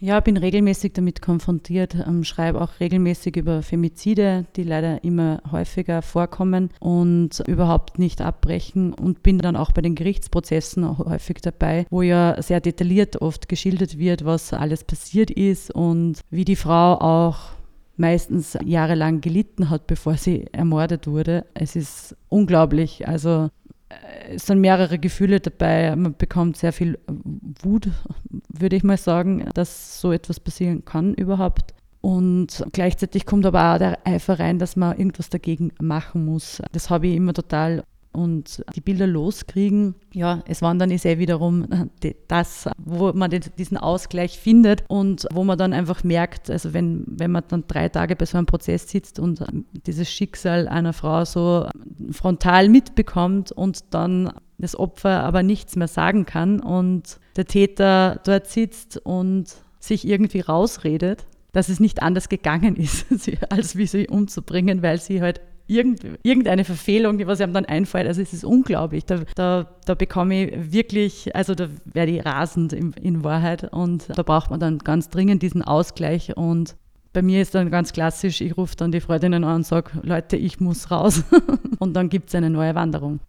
Ja, 0.00 0.20
bin 0.20 0.36
regelmäßig 0.36 0.92
damit 0.92 1.20
konfrontiert, 1.20 1.96
ähm, 1.96 2.22
schreibe 2.22 2.60
auch 2.60 2.78
regelmäßig 2.78 3.36
über 3.36 3.62
Femizide, 3.62 4.44
die 4.54 4.62
leider 4.62 5.02
immer 5.02 5.42
häufiger 5.50 6.02
vorkommen 6.02 6.70
und 6.78 7.42
überhaupt 7.48 7.98
nicht 7.98 8.20
abbrechen 8.20 8.94
und 8.94 9.24
bin 9.24 9.38
dann 9.38 9.56
auch 9.56 9.72
bei 9.72 9.82
den 9.82 9.96
Gerichtsprozessen 9.96 10.98
häufig 10.98 11.38
dabei, 11.40 11.84
wo 11.90 12.02
ja 12.02 12.40
sehr 12.40 12.60
detailliert 12.60 13.20
oft 13.20 13.48
geschildert 13.48 13.98
wird, 13.98 14.24
was 14.24 14.52
alles 14.52 14.84
passiert 14.84 15.32
ist 15.32 15.72
und 15.72 16.20
wie 16.30 16.44
die 16.44 16.54
Frau 16.56 16.94
auch 17.00 17.38
meistens 17.96 18.56
jahrelang 18.64 19.20
gelitten 19.20 19.68
hat, 19.68 19.88
bevor 19.88 20.14
sie 20.14 20.46
ermordet 20.52 21.08
wurde. 21.08 21.44
Es 21.54 21.74
ist 21.74 22.16
unglaublich. 22.28 23.08
Also 23.08 23.50
es 24.28 24.46
sind 24.46 24.60
mehrere 24.60 24.98
Gefühle 24.98 25.40
dabei. 25.40 25.94
Man 25.96 26.14
bekommt 26.16 26.56
sehr 26.56 26.72
viel 26.72 26.98
Wut, 27.62 27.88
würde 28.48 28.76
ich 28.76 28.84
mal 28.84 28.96
sagen, 28.96 29.48
dass 29.54 30.00
so 30.00 30.12
etwas 30.12 30.40
passieren 30.40 30.84
kann 30.84 31.14
überhaupt. 31.14 31.74
Und 32.00 32.64
gleichzeitig 32.72 33.26
kommt 33.26 33.44
aber 33.46 33.74
auch 33.74 33.78
der 33.78 33.98
Eifer 34.06 34.38
rein, 34.38 34.58
dass 34.58 34.76
man 34.76 34.96
irgendwas 34.96 35.30
dagegen 35.30 35.72
machen 35.80 36.24
muss. 36.24 36.62
Das 36.72 36.90
habe 36.90 37.08
ich 37.08 37.16
immer 37.16 37.34
total 37.34 37.82
und 38.18 38.64
die 38.74 38.80
Bilder 38.80 39.06
loskriegen. 39.06 39.94
Ja, 40.12 40.42
es 40.46 40.60
wandern 40.60 40.90
ist 40.90 41.06
eh 41.06 41.18
wiederum 41.18 41.66
das, 42.26 42.68
wo 42.76 43.12
man 43.12 43.30
diesen 43.30 43.76
Ausgleich 43.76 44.38
findet 44.38 44.82
und 44.88 45.26
wo 45.32 45.44
man 45.44 45.56
dann 45.56 45.72
einfach 45.72 46.02
merkt, 46.02 46.50
also 46.50 46.74
wenn, 46.74 47.04
wenn 47.06 47.30
man 47.30 47.44
dann 47.46 47.64
drei 47.68 47.88
Tage 47.88 48.16
bei 48.16 48.26
so 48.26 48.36
einem 48.36 48.46
Prozess 48.46 48.90
sitzt 48.90 49.20
und 49.20 49.44
dieses 49.86 50.10
Schicksal 50.10 50.66
einer 50.66 50.92
Frau 50.92 51.24
so 51.24 51.68
frontal 52.10 52.68
mitbekommt 52.68 53.52
und 53.52 53.84
dann 53.94 54.32
das 54.58 54.76
Opfer 54.76 55.22
aber 55.22 55.44
nichts 55.44 55.76
mehr 55.76 55.88
sagen 55.88 56.26
kann 56.26 56.58
und 56.58 57.20
der 57.36 57.44
Täter 57.44 58.20
dort 58.24 58.48
sitzt 58.48 58.96
und 58.96 59.54
sich 59.78 60.06
irgendwie 60.06 60.40
rausredet, 60.40 61.24
dass 61.52 61.68
es 61.68 61.78
nicht 61.78 62.02
anders 62.02 62.28
gegangen 62.28 62.74
ist, 62.74 63.06
als 63.50 63.76
wie 63.76 63.86
sie 63.86 64.08
umzubringen, 64.08 64.82
weil 64.82 65.00
sie 65.00 65.22
halt 65.22 65.40
irgend, 65.68 66.00
irgendeine 66.22 66.64
Verfehlung, 66.64 67.18
die 67.18 67.26
was 67.26 67.40
einem 67.40 67.52
dann 67.52 67.66
einfällt. 67.66 68.08
Also 68.08 68.20
es 68.20 68.32
ist 68.32 68.44
unglaublich. 68.44 69.04
Da, 69.04 69.20
da, 69.36 69.68
da 69.84 69.94
bekomme 69.94 70.46
ich 70.46 70.72
wirklich, 70.72 71.36
also 71.36 71.54
da 71.54 71.68
werde 71.84 72.12
ich 72.12 72.24
rasend 72.24 72.72
in, 72.72 72.92
in 72.94 73.22
Wahrheit 73.22 73.72
und 73.72 74.08
da 74.08 74.22
braucht 74.22 74.50
man 74.50 74.58
dann 74.58 74.78
ganz 74.78 75.08
dringend 75.10 75.42
diesen 75.42 75.62
Ausgleich 75.62 76.36
und 76.36 76.74
bei 77.12 77.22
mir 77.22 77.40
ist 77.40 77.54
dann 77.54 77.70
ganz 77.70 77.92
klassisch, 77.92 78.40
ich 78.40 78.56
rufe 78.56 78.76
dann 78.76 78.92
die 78.92 79.00
Freundinnen 79.00 79.44
an 79.44 79.56
und 79.56 79.66
sage, 79.66 79.92
Leute, 80.02 80.36
ich 80.36 80.60
muss 80.60 80.90
raus. 80.90 81.24
und 81.78 81.94
dann 81.94 82.10
gibt 82.10 82.28
es 82.28 82.34
eine 82.34 82.50
neue 82.50 82.74
Wanderung. 82.74 83.20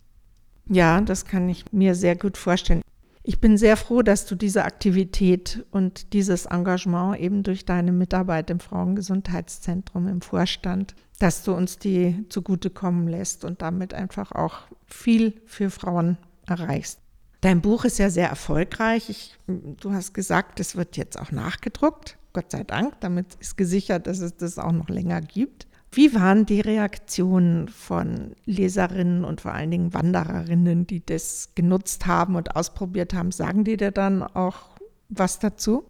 Ja, 0.68 1.02
das 1.02 1.26
kann 1.26 1.50
ich 1.50 1.66
mir 1.72 1.96
sehr 1.96 2.16
gut 2.16 2.38
vorstellen. 2.38 2.82
Ich 3.30 3.40
bin 3.40 3.60
sehr 3.60 3.78
froh, 3.78 4.02
dass 4.02 4.26
du 4.26 4.34
diese 4.34 4.66
Aktivität 4.66 5.64
und 5.70 6.14
dieses 6.14 6.48
Engagement 6.48 7.20
eben 7.20 7.44
durch 7.44 7.64
deine 7.64 7.92
Mitarbeit 7.92 8.50
im 8.50 8.60
Frauengesundheitszentrum 8.60 10.08
im 10.08 10.22
Vorstand, 10.22 10.96
dass 11.20 11.44
du 11.44 11.54
uns 11.54 11.78
die 11.78 12.26
zugutekommen 12.30 13.08
lässt 13.08 13.46
und 13.46 13.62
damit 13.62 13.94
einfach 13.94 14.32
auch 14.32 14.62
viel 14.88 15.40
für 15.46 15.70
Frauen 15.70 16.18
erreichst. 16.48 17.02
Dein 17.42 17.62
Buch 17.62 17.86
ist 17.86 18.00
ja 18.00 18.10
sehr 18.10 18.30
erfolgreich. 18.30 19.12
Ich, 19.12 19.38
du 19.46 19.94
hast 19.94 20.16
gesagt, 20.16 20.60
es 20.60 20.76
wird 20.76 20.98
jetzt 20.98 21.20
auch 21.22 21.32
nachgedruckt. 21.32 22.18
Gott 22.34 22.50
sei 22.50 22.64
Dank. 22.64 23.00
Damit 23.00 23.36
ist 23.40 23.58
gesichert, 23.58 24.08
dass 24.08 24.22
es 24.22 24.38
das 24.38 24.58
auch 24.58 24.72
noch 24.72 24.90
länger 24.90 25.22
gibt. 25.22 25.68
Wie 25.92 26.14
waren 26.14 26.46
die 26.46 26.62
Reaktionen 26.62 27.68
von 27.68 28.36
Leserinnen 28.46 29.26
und 29.26 29.42
vor 29.42 29.54
allen 29.54 29.72
Dingen 29.72 29.94
Wandererinnen, 29.94 30.86
die 30.86 31.04
das 31.04 31.50
genutzt 31.56 32.06
haben 32.06 32.36
und 32.36 32.56
ausprobiert 32.56 33.14
haben? 33.14 33.32
Sagen 33.32 33.64
die 33.64 33.78
dir 33.78 33.92
dann 33.92 34.22
auch 34.22 34.70
was 35.10 35.40
dazu? 35.40 35.86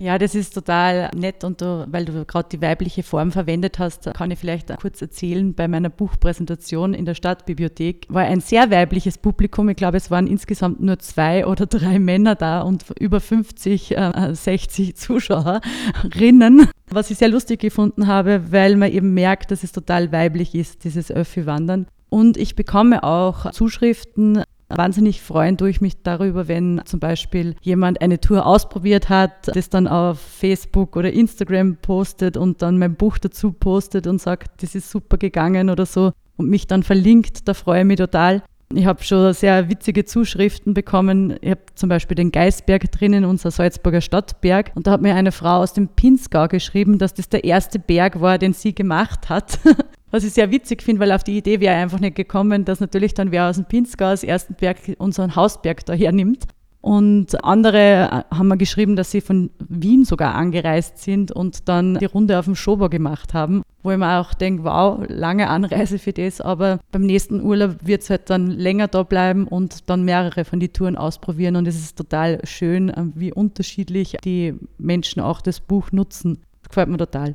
Ja, 0.00 0.16
das 0.16 0.34
ist 0.34 0.54
total 0.54 1.10
nett 1.14 1.44
und 1.44 1.60
du, 1.60 1.86
weil 1.90 2.06
du 2.06 2.24
gerade 2.24 2.48
die 2.50 2.62
weibliche 2.62 3.02
Form 3.02 3.32
verwendet 3.32 3.78
hast, 3.78 4.10
kann 4.14 4.30
ich 4.30 4.38
vielleicht 4.38 4.74
kurz 4.80 5.02
erzählen. 5.02 5.52
Bei 5.52 5.68
meiner 5.68 5.90
Buchpräsentation 5.90 6.94
in 6.94 7.04
der 7.04 7.12
Stadtbibliothek 7.12 8.06
war 8.08 8.22
ein 8.22 8.40
sehr 8.40 8.70
weibliches 8.70 9.18
Publikum. 9.18 9.68
Ich 9.68 9.76
glaube, 9.76 9.98
es 9.98 10.10
waren 10.10 10.26
insgesamt 10.26 10.80
nur 10.80 10.98
zwei 11.00 11.46
oder 11.46 11.66
drei 11.66 11.98
Männer 11.98 12.34
da 12.34 12.62
und 12.62 12.86
über 12.98 13.20
50, 13.20 13.94
äh, 13.94 14.34
60 14.34 14.96
Zuschauerinnen. 14.96 16.70
Was 16.88 17.10
ich 17.10 17.18
sehr 17.18 17.28
lustig 17.28 17.60
gefunden 17.60 18.06
habe, 18.06 18.52
weil 18.52 18.76
man 18.76 18.90
eben 18.90 19.12
merkt, 19.12 19.50
dass 19.50 19.64
es 19.64 19.72
total 19.72 20.12
weiblich 20.12 20.54
ist, 20.54 20.84
dieses 20.84 21.10
Öffi-Wandern. 21.10 21.86
Und 22.08 22.38
ich 22.38 22.56
bekomme 22.56 23.04
auch 23.04 23.50
Zuschriften 23.50 24.44
Wahnsinnig 24.70 25.20
freuen 25.20 25.56
tue 25.56 25.70
ich 25.70 25.80
mich 25.80 26.02
darüber, 26.02 26.48
wenn 26.48 26.82
zum 26.84 27.00
Beispiel 27.00 27.56
jemand 27.60 28.00
eine 28.00 28.20
Tour 28.20 28.46
ausprobiert 28.46 29.08
hat, 29.08 29.48
das 29.48 29.68
dann 29.68 29.88
auf 29.88 30.20
Facebook 30.20 30.96
oder 30.96 31.12
Instagram 31.12 31.76
postet 31.76 32.36
und 32.36 32.62
dann 32.62 32.78
mein 32.78 32.94
Buch 32.94 33.18
dazu 33.18 33.52
postet 33.52 34.06
und 34.06 34.20
sagt, 34.20 34.62
das 34.62 34.74
ist 34.74 34.90
super 34.90 35.18
gegangen 35.18 35.70
oder 35.70 35.86
so 35.86 36.12
und 36.36 36.48
mich 36.48 36.66
dann 36.66 36.82
verlinkt. 36.82 37.48
Da 37.48 37.54
freue 37.54 37.80
ich 37.80 37.86
mich 37.86 37.98
total. 37.98 38.42
Ich 38.72 38.86
habe 38.86 39.02
schon 39.02 39.32
sehr 39.34 39.68
witzige 39.68 40.04
Zuschriften 40.04 40.74
bekommen. 40.74 41.36
Ich 41.40 41.50
habe 41.50 41.62
zum 41.74 41.88
Beispiel 41.88 42.14
den 42.14 42.30
Geisberg 42.30 42.90
drinnen, 42.92 43.24
unser 43.24 43.50
Salzburger 43.50 44.00
Stadtberg. 44.00 44.70
Und 44.76 44.86
da 44.86 44.92
hat 44.92 45.02
mir 45.02 45.16
eine 45.16 45.32
Frau 45.32 45.56
aus 45.56 45.72
dem 45.72 45.88
Pinzgau 45.88 46.46
geschrieben, 46.46 46.98
dass 46.98 47.12
das 47.12 47.28
der 47.28 47.42
erste 47.42 47.80
Berg 47.80 48.20
war, 48.20 48.38
den 48.38 48.52
sie 48.52 48.72
gemacht 48.72 49.28
hat. 49.28 49.58
Was 50.10 50.24
ich 50.24 50.32
sehr 50.32 50.50
witzig 50.50 50.82
finde, 50.82 51.00
weil 51.00 51.12
auf 51.12 51.24
die 51.24 51.36
Idee 51.36 51.60
wäre 51.60 51.76
einfach 51.76 52.00
nicht 52.00 52.16
gekommen, 52.16 52.64
dass 52.64 52.80
natürlich 52.80 53.14
dann 53.14 53.30
wer 53.30 53.48
aus 53.48 53.56
dem 53.56 53.66
Pinzgau 53.66 54.06
als 54.06 54.24
ersten 54.24 54.54
Berg 54.54 54.78
unseren 54.98 55.36
Hausberg 55.36 55.84
daher 55.86 56.12
nimmt. 56.12 56.46
Und 56.82 57.44
andere 57.44 58.24
haben 58.30 58.48
mir 58.48 58.56
geschrieben, 58.56 58.96
dass 58.96 59.10
sie 59.10 59.20
von 59.20 59.50
Wien 59.68 60.06
sogar 60.06 60.34
angereist 60.34 60.98
sind 60.98 61.30
und 61.30 61.68
dann 61.68 61.98
die 61.98 62.06
Runde 62.06 62.38
auf 62.38 62.46
dem 62.46 62.56
Schober 62.56 62.88
gemacht 62.88 63.34
haben, 63.34 63.62
wo 63.82 63.90
ich 63.90 63.98
mir 63.98 64.18
auch 64.18 64.32
denke, 64.32 64.64
wow, 64.64 65.04
lange 65.06 65.48
Anreise 65.48 65.98
für 65.98 66.14
das, 66.14 66.40
aber 66.40 66.80
beim 66.90 67.02
nächsten 67.02 67.42
Urlaub 67.42 67.76
wird 67.82 68.00
es 68.00 68.08
halt 68.08 68.30
dann 68.30 68.46
länger 68.46 68.88
da 68.88 69.02
bleiben 69.02 69.46
und 69.46 69.90
dann 69.90 70.04
mehrere 70.04 70.46
von 70.46 70.58
die 70.58 70.70
Touren 70.70 70.96
ausprobieren 70.96 71.56
und 71.56 71.68
es 71.68 71.78
ist 71.78 71.98
total 71.98 72.40
schön, 72.44 72.90
wie 73.14 73.32
unterschiedlich 73.32 74.16
die 74.24 74.54
Menschen 74.78 75.20
auch 75.20 75.42
das 75.42 75.60
Buch 75.60 75.92
nutzen. 75.92 76.38
Das 76.62 76.70
gefällt 76.70 76.88
mir 76.88 76.96
total. 76.96 77.34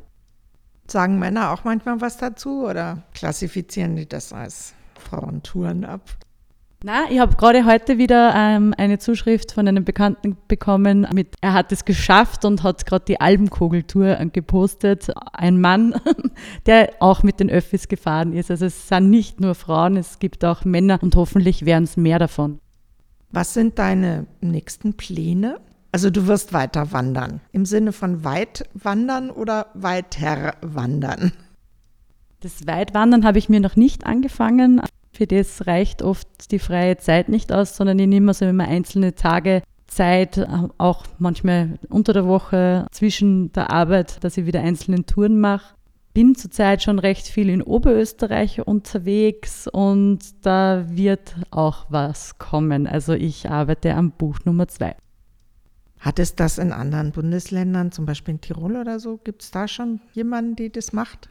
Sagen 0.88 1.20
Männer 1.20 1.52
auch 1.52 1.64
manchmal 1.64 2.02
was 2.02 2.18
dazu 2.18 2.66
oder 2.66 3.04
klassifizieren 3.14 3.96
die 3.96 4.08
das 4.08 4.34
als 4.34 4.74
Frauentouren 5.00 5.84
ab? 5.84 6.02
Na, 6.84 7.06
ich 7.10 7.18
habe 7.18 7.36
gerade 7.36 7.66
heute 7.66 7.98
wieder 7.98 8.36
ähm, 8.36 8.76
eine 8.78 9.00
Zuschrift 9.00 9.54
von 9.54 9.68
einem 9.68 9.84
Bekannten 9.84 10.38
bekommen 10.48 11.08
mit, 11.16 11.34
er 11.42 11.54
hat 11.54 11.72
es 11.72 11.84
geschafft 11.84 12.46
und 12.46 12.62
hat 12.62 12.86
gerade 12.86 13.06
die 13.06 13.20
Albenkugeltour 13.20 14.18
gepostet. 14.32 15.12
Ein 15.34 15.60
Mann, 15.60 15.96
der 16.68 16.92
auch 17.00 17.24
mit 17.24 17.40
den 17.40 17.50
Öffis 17.50 17.88
gefahren 17.88 18.34
ist. 18.34 18.52
Also 18.52 18.66
es 18.66 18.88
sind 18.88 19.10
nicht 19.10 19.40
nur 19.40 19.56
Frauen, 19.56 19.98
es 19.98 20.20
gibt 20.20 20.46
auch 20.46 20.64
Männer 20.64 21.00
und 21.02 21.16
hoffentlich 21.16 21.66
werden 21.66 21.86
es 21.86 21.98
mehr 21.98 22.20
davon. 22.20 22.60
Was 23.32 23.56
sind 23.56 23.80
deine 23.80 24.28
nächsten 24.42 24.94
Pläne? 24.94 25.60
Also 25.96 26.10
du 26.10 26.28
wirst 26.28 26.52
weiter 26.52 26.92
wandern. 26.92 27.40
Im 27.54 27.66
Sinne 27.66 27.94
von 27.94 28.26
weit 28.26 28.68
wandern 28.74 29.30
oder 29.30 29.68
weiter 29.76 30.56
wandern? 30.62 31.32
Das 32.42 32.68
Weitwandern 32.68 33.24
habe 33.24 33.38
ich 33.38 33.48
mir 33.48 33.62
noch 33.62 33.78
nicht 33.78 34.06
angefangen. 34.06 34.82
Für 35.14 35.26
das 35.26 35.68
reicht 35.68 36.02
oft 36.02 36.52
die 36.52 36.60
freie 36.60 36.98
Zeit 36.98 37.30
nicht 37.30 37.54
aus, 37.54 37.78
sondern 37.78 37.98
ich 37.98 38.08
nehme 38.08 38.32
also 38.32 38.44
immer 38.44 38.68
einzelne 38.68 39.16
Tage 39.16 39.62
Zeit, 39.88 40.46
auch 40.78 41.06
manchmal 41.18 41.80
unter 41.88 42.12
der 42.12 42.28
Woche 42.28 42.88
zwischen 42.92 43.54
der 43.54 43.70
Arbeit, 43.72 44.22
dass 44.22 44.36
ich 44.36 44.46
wieder 44.46 44.60
einzelne 44.60 45.06
Touren 45.06 45.40
mache. 45.40 45.76
Bin 46.14 46.36
zurzeit 46.36 46.84
schon 46.84 47.00
recht 47.00 47.26
viel 47.26 47.48
in 47.48 47.62
Oberösterreich 47.62 48.68
unterwegs 48.68 49.70
und 49.72 50.20
da 50.42 50.88
wird 50.90 51.38
auch 51.52 51.86
was 51.88 52.38
kommen. 52.38 52.86
Also 52.86 53.14
ich 53.14 53.50
arbeite 53.50 53.96
am 53.96 54.12
Buch 54.12 54.40
Nummer 54.44 54.68
zwei. 54.68 54.98
Hat 56.00 56.20
es 56.20 56.36
das 56.36 56.58
in 56.58 56.72
anderen 56.72 57.12
Bundesländern, 57.12 57.92
zum 57.92 58.06
Beispiel 58.06 58.36
in 58.36 58.42
Tirol 58.42 58.76
oder 58.76 59.00
so? 59.00 59.18
Gibt 59.18 59.42
es 59.42 59.52
da 59.52 59.68
schon 59.68 60.02
jemanden, 60.14 60.56
der 60.56 60.70
das 60.70 60.94
macht? 60.94 61.30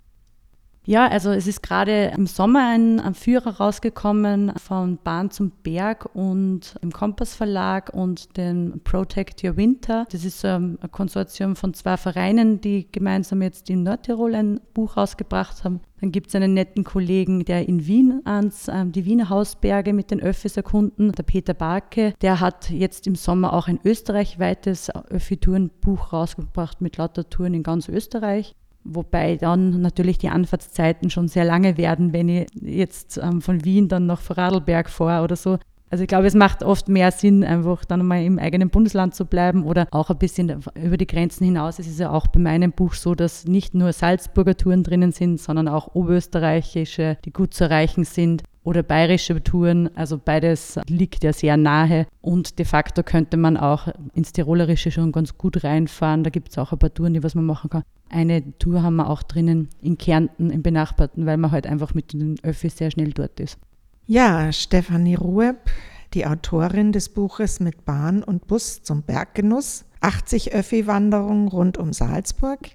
Ja, 0.86 1.06
also 1.08 1.30
es 1.30 1.46
ist 1.46 1.62
gerade 1.62 2.12
im 2.14 2.26
Sommer 2.26 2.68
ein, 2.68 3.00
ein, 3.00 3.14
Führer 3.14 3.56
rausgekommen 3.56 4.52
von 4.56 4.98
Bahn 5.02 5.30
zum 5.30 5.50
Berg 5.62 6.14
und 6.14 6.76
im 6.82 6.92
Kompass 6.92 7.34
Verlag 7.34 7.90
und 7.94 8.36
dem 8.36 8.82
Protect 8.84 9.42
Your 9.42 9.56
Winter. 9.56 10.04
Das 10.10 10.26
ist 10.26 10.44
ein 10.44 10.78
Konsortium 10.92 11.56
von 11.56 11.72
zwei 11.72 11.96
Vereinen, 11.96 12.60
die 12.60 12.86
gemeinsam 12.92 13.40
jetzt 13.40 13.70
in 13.70 13.82
Nordtirol 13.82 14.34
ein 14.34 14.60
Buch 14.74 14.98
rausgebracht 14.98 15.64
haben. 15.64 15.80
Dann 16.02 16.12
gibt 16.12 16.28
es 16.28 16.34
einen 16.34 16.52
netten 16.52 16.84
Kollegen, 16.84 17.46
der 17.46 17.66
in 17.66 17.86
Wien 17.86 18.20
ans 18.26 18.68
ähm, 18.68 18.92
die 18.92 19.06
Wiener 19.06 19.30
Hausberge 19.30 19.94
mit 19.94 20.10
den 20.10 20.20
Öffis 20.20 20.58
erkunden, 20.58 21.12
der 21.12 21.22
Peter 21.22 21.54
Barke. 21.54 22.12
Der 22.20 22.40
hat 22.40 22.68
jetzt 22.68 23.06
im 23.06 23.14
Sommer 23.14 23.54
auch 23.54 23.68
ein 23.68 23.80
österreichweites 23.84 24.90
Öffi-Tourenbuch 24.90 26.12
rausgebracht 26.12 26.82
mit 26.82 26.98
lauter 26.98 27.30
Touren 27.30 27.54
in 27.54 27.62
ganz 27.62 27.88
Österreich. 27.88 28.54
Wobei 28.84 29.36
dann 29.36 29.80
natürlich 29.80 30.18
die 30.18 30.28
Anfahrtszeiten 30.28 31.10
schon 31.10 31.28
sehr 31.28 31.44
lange 31.44 31.78
werden, 31.78 32.12
wenn 32.12 32.28
ich 32.28 32.46
jetzt 32.60 33.18
ähm, 33.18 33.40
von 33.40 33.64
Wien 33.64 33.88
dann 33.88 34.06
nach 34.06 34.20
Vorarlberg 34.20 34.90
fahre 34.90 35.24
oder 35.24 35.36
so. 35.36 35.58
Also 35.90 36.02
ich 36.02 36.08
glaube, 36.08 36.26
es 36.26 36.34
macht 36.34 36.62
oft 36.62 36.88
mehr 36.88 37.12
Sinn, 37.12 37.44
einfach 37.44 37.84
dann 37.84 38.04
mal 38.04 38.22
im 38.22 38.38
eigenen 38.38 38.68
Bundesland 38.68 39.14
zu 39.14 39.26
bleiben 39.26 39.64
oder 39.64 39.86
auch 39.92 40.10
ein 40.10 40.18
bisschen 40.18 40.62
über 40.74 40.96
die 40.96 41.06
Grenzen 41.06 41.44
hinaus. 41.44 41.78
Es 41.78 41.86
ist 41.86 42.00
ja 42.00 42.10
auch 42.10 42.26
bei 42.26 42.40
meinem 42.40 42.72
Buch 42.72 42.94
so, 42.94 43.14
dass 43.14 43.46
nicht 43.46 43.74
nur 43.74 43.92
Salzburger 43.92 44.56
Touren 44.56 44.82
drinnen 44.82 45.12
sind, 45.12 45.40
sondern 45.40 45.68
auch 45.68 45.94
oberösterreichische, 45.94 47.16
die 47.24 47.32
gut 47.32 47.54
zu 47.54 47.64
erreichen 47.64 48.04
sind 48.04 48.42
oder 48.64 48.82
bayerische 48.82 49.42
Touren. 49.42 49.94
Also 49.94 50.18
beides 50.18 50.80
liegt 50.88 51.22
ja 51.22 51.32
sehr 51.32 51.56
nahe 51.56 52.06
und 52.20 52.58
de 52.58 52.66
facto 52.66 53.02
könnte 53.02 53.36
man 53.36 53.56
auch 53.56 53.88
ins 54.14 54.32
Tirolerische 54.32 54.90
schon 54.90 55.12
ganz 55.12 55.38
gut 55.38 55.62
reinfahren. 55.62 56.24
Da 56.24 56.30
gibt 56.30 56.50
es 56.50 56.58
auch 56.58 56.72
ein 56.72 56.78
paar 56.78 56.92
Touren, 56.92 57.14
die 57.14 57.22
was 57.22 57.34
man 57.34 57.44
machen 57.44 57.70
kann. 57.70 57.84
Eine 58.08 58.58
Tour 58.58 58.82
haben 58.82 58.96
wir 58.96 59.08
auch 59.08 59.22
drinnen 59.22 59.68
in 59.82 59.98
Kärnten, 59.98 60.50
im 60.50 60.62
Benachbarten, 60.62 61.26
weil 61.26 61.36
man 61.36 61.52
halt 61.52 61.66
einfach 61.66 61.94
mit 61.94 62.12
den 62.12 62.36
Öffis 62.42 62.76
sehr 62.76 62.90
schnell 62.90 63.12
dort 63.12 63.38
ist. 63.38 63.58
Ja, 64.06 64.52
Stefanie 64.52 65.14
Rueb, 65.14 65.70
die 66.12 66.26
Autorin 66.26 66.92
des 66.92 67.08
Buches 67.08 67.60
mit 67.60 67.84
Bahn 67.84 68.22
und 68.22 68.46
Bus 68.46 68.82
zum 68.82 69.02
Berggenuss, 69.02 69.84
80 70.00 70.52
Öffi-Wanderungen 70.52 71.48
rund 71.48 71.78
um 71.78 71.92
Salzburg. 71.92 72.70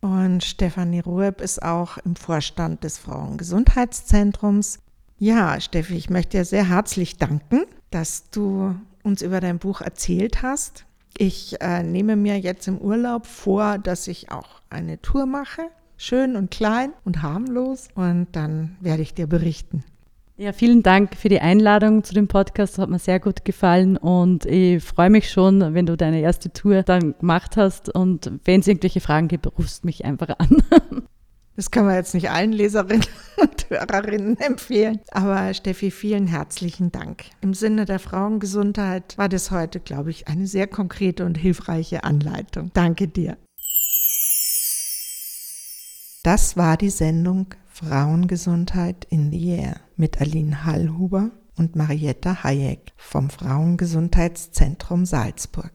Und 0.00 0.42
Stefanie 0.42 0.98
Rueb 0.98 1.40
ist 1.40 1.62
auch 1.62 1.98
im 1.98 2.16
Vorstand 2.16 2.82
des 2.82 2.98
Frauengesundheitszentrums 2.98 4.80
ja, 5.22 5.60
Steffi, 5.60 5.94
ich 5.94 6.10
möchte 6.10 6.38
dir 6.38 6.44
sehr 6.44 6.68
herzlich 6.68 7.16
danken, 7.16 7.62
dass 7.92 8.28
du 8.30 8.74
uns 9.04 9.22
über 9.22 9.38
dein 9.38 9.60
Buch 9.60 9.80
erzählt 9.80 10.42
hast. 10.42 10.84
Ich 11.16 11.60
äh, 11.60 11.84
nehme 11.84 12.16
mir 12.16 12.40
jetzt 12.40 12.66
im 12.66 12.78
Urlaub 12.78 13.26
vor, 13.26 13.78
dass 13.78 14.08
ich 14.08 14.32
auch 14.32 14.62
eine 14.68 15.00
Tour 15.00 15.26
mache, 15.26 15.62
schön 15.96 16.34
und 16.34 16.50
klein 16.50 16.92
und 17.04 17.22
harmlos, 17.22 17.86
und 17.94 18.26
dann 18.32 18.76
werde 18.80 19.02
ich 19.02 19.14
dir 19.14 19.28
berichten. 19.28 19.84
Ja, 20.38 20.52
vielen 20.52 20.82
Dank 20.82 21.14
für 21.14 21.28
die 21.28 21.40
Einladung 21.40 22.02
zu 22.02 22.14
dem 22.14 22.26
Podcast. 22.26 22.78
Hat 22.78 22.90
mir 22.90 22.98
sehr 22.98 23.20
gut 23.20 23.44
gefallen 23.44 23.96
und 23.96 24.44
ich 24.44 24.82
freue 24.82 25.10
mich 25.10 25.30
schon, 25.30 25.72
wenn 25.72 25.86
du 25.86 25.96
deine 25.96 26.18
erste 26.20 26.52
Tour 26.52 26.82
dann 26.82 27.16
gemacht 27.16 27.56
hast. 27.56 27.94
Und 27.94 28.28
wenn 28.44 28.58
es 28.58 28.66
irgendwelche 28.66 29.00
Fragen 29.00 29.28
gibt, 29.28 29.46
rufst 29.56 29.84
mich 29.84 30.04
einfach 30.04 30.30
an. 30.40 30.64
Das 31.54 31.70
können 31.70 31.88
wir 31.88 31.94
jetzt 31.94 32.14
nicht 32.14 32.30
allen 32.30 32.52
Leserinnen 32.52 33.06
und 33.36 33.68
Hörerinnen 33.68 34.38
empfehlen. 34.38 35.00
Aber 35.10 35.52
Steffi, 35.52 35.90
vielen 35.90 36.26
herzlichen 36.26 36.92
Dank. 36.92 37.24
Im 37.42 37.52
Sinne 37.52 37.84
der 37.84 37.98
Frauengesundheit 37.98 39.18
war 39.18 39.28
das 39.28 39.50
heute, 39.50 39.80
glaube 39.80 40.10
ich, 40.10 40.28
eine 40.28 40.46
sehr 40.46 40.66
konkrete 40.66 41.26
und 41.26 41.36
hilfreiche 41.36 42.04
Anleitung. 42.04 42.70
Danke 42.72 43.08
dir. 43.08 43.36
Das 46.22 46.56
war 46.56 46.76
die 46.76 46.90
Sendung 46.90 47.54
Frauengesundheit 47.68 49.06
in 49.10 49.30
the 49.30 49.48
Air 49.48 49.76
mit 49.96 50.20
Aline 50.20 50.64
Hallhuber 50.64 51.32
und 51.56 51.76
Marietta 51.76 52.44
Hayek 52.44 52.92
vom 52.96 53.28
Frauengesundheitszentrum 53.28 55.04
Salzburg. 55.04 55.72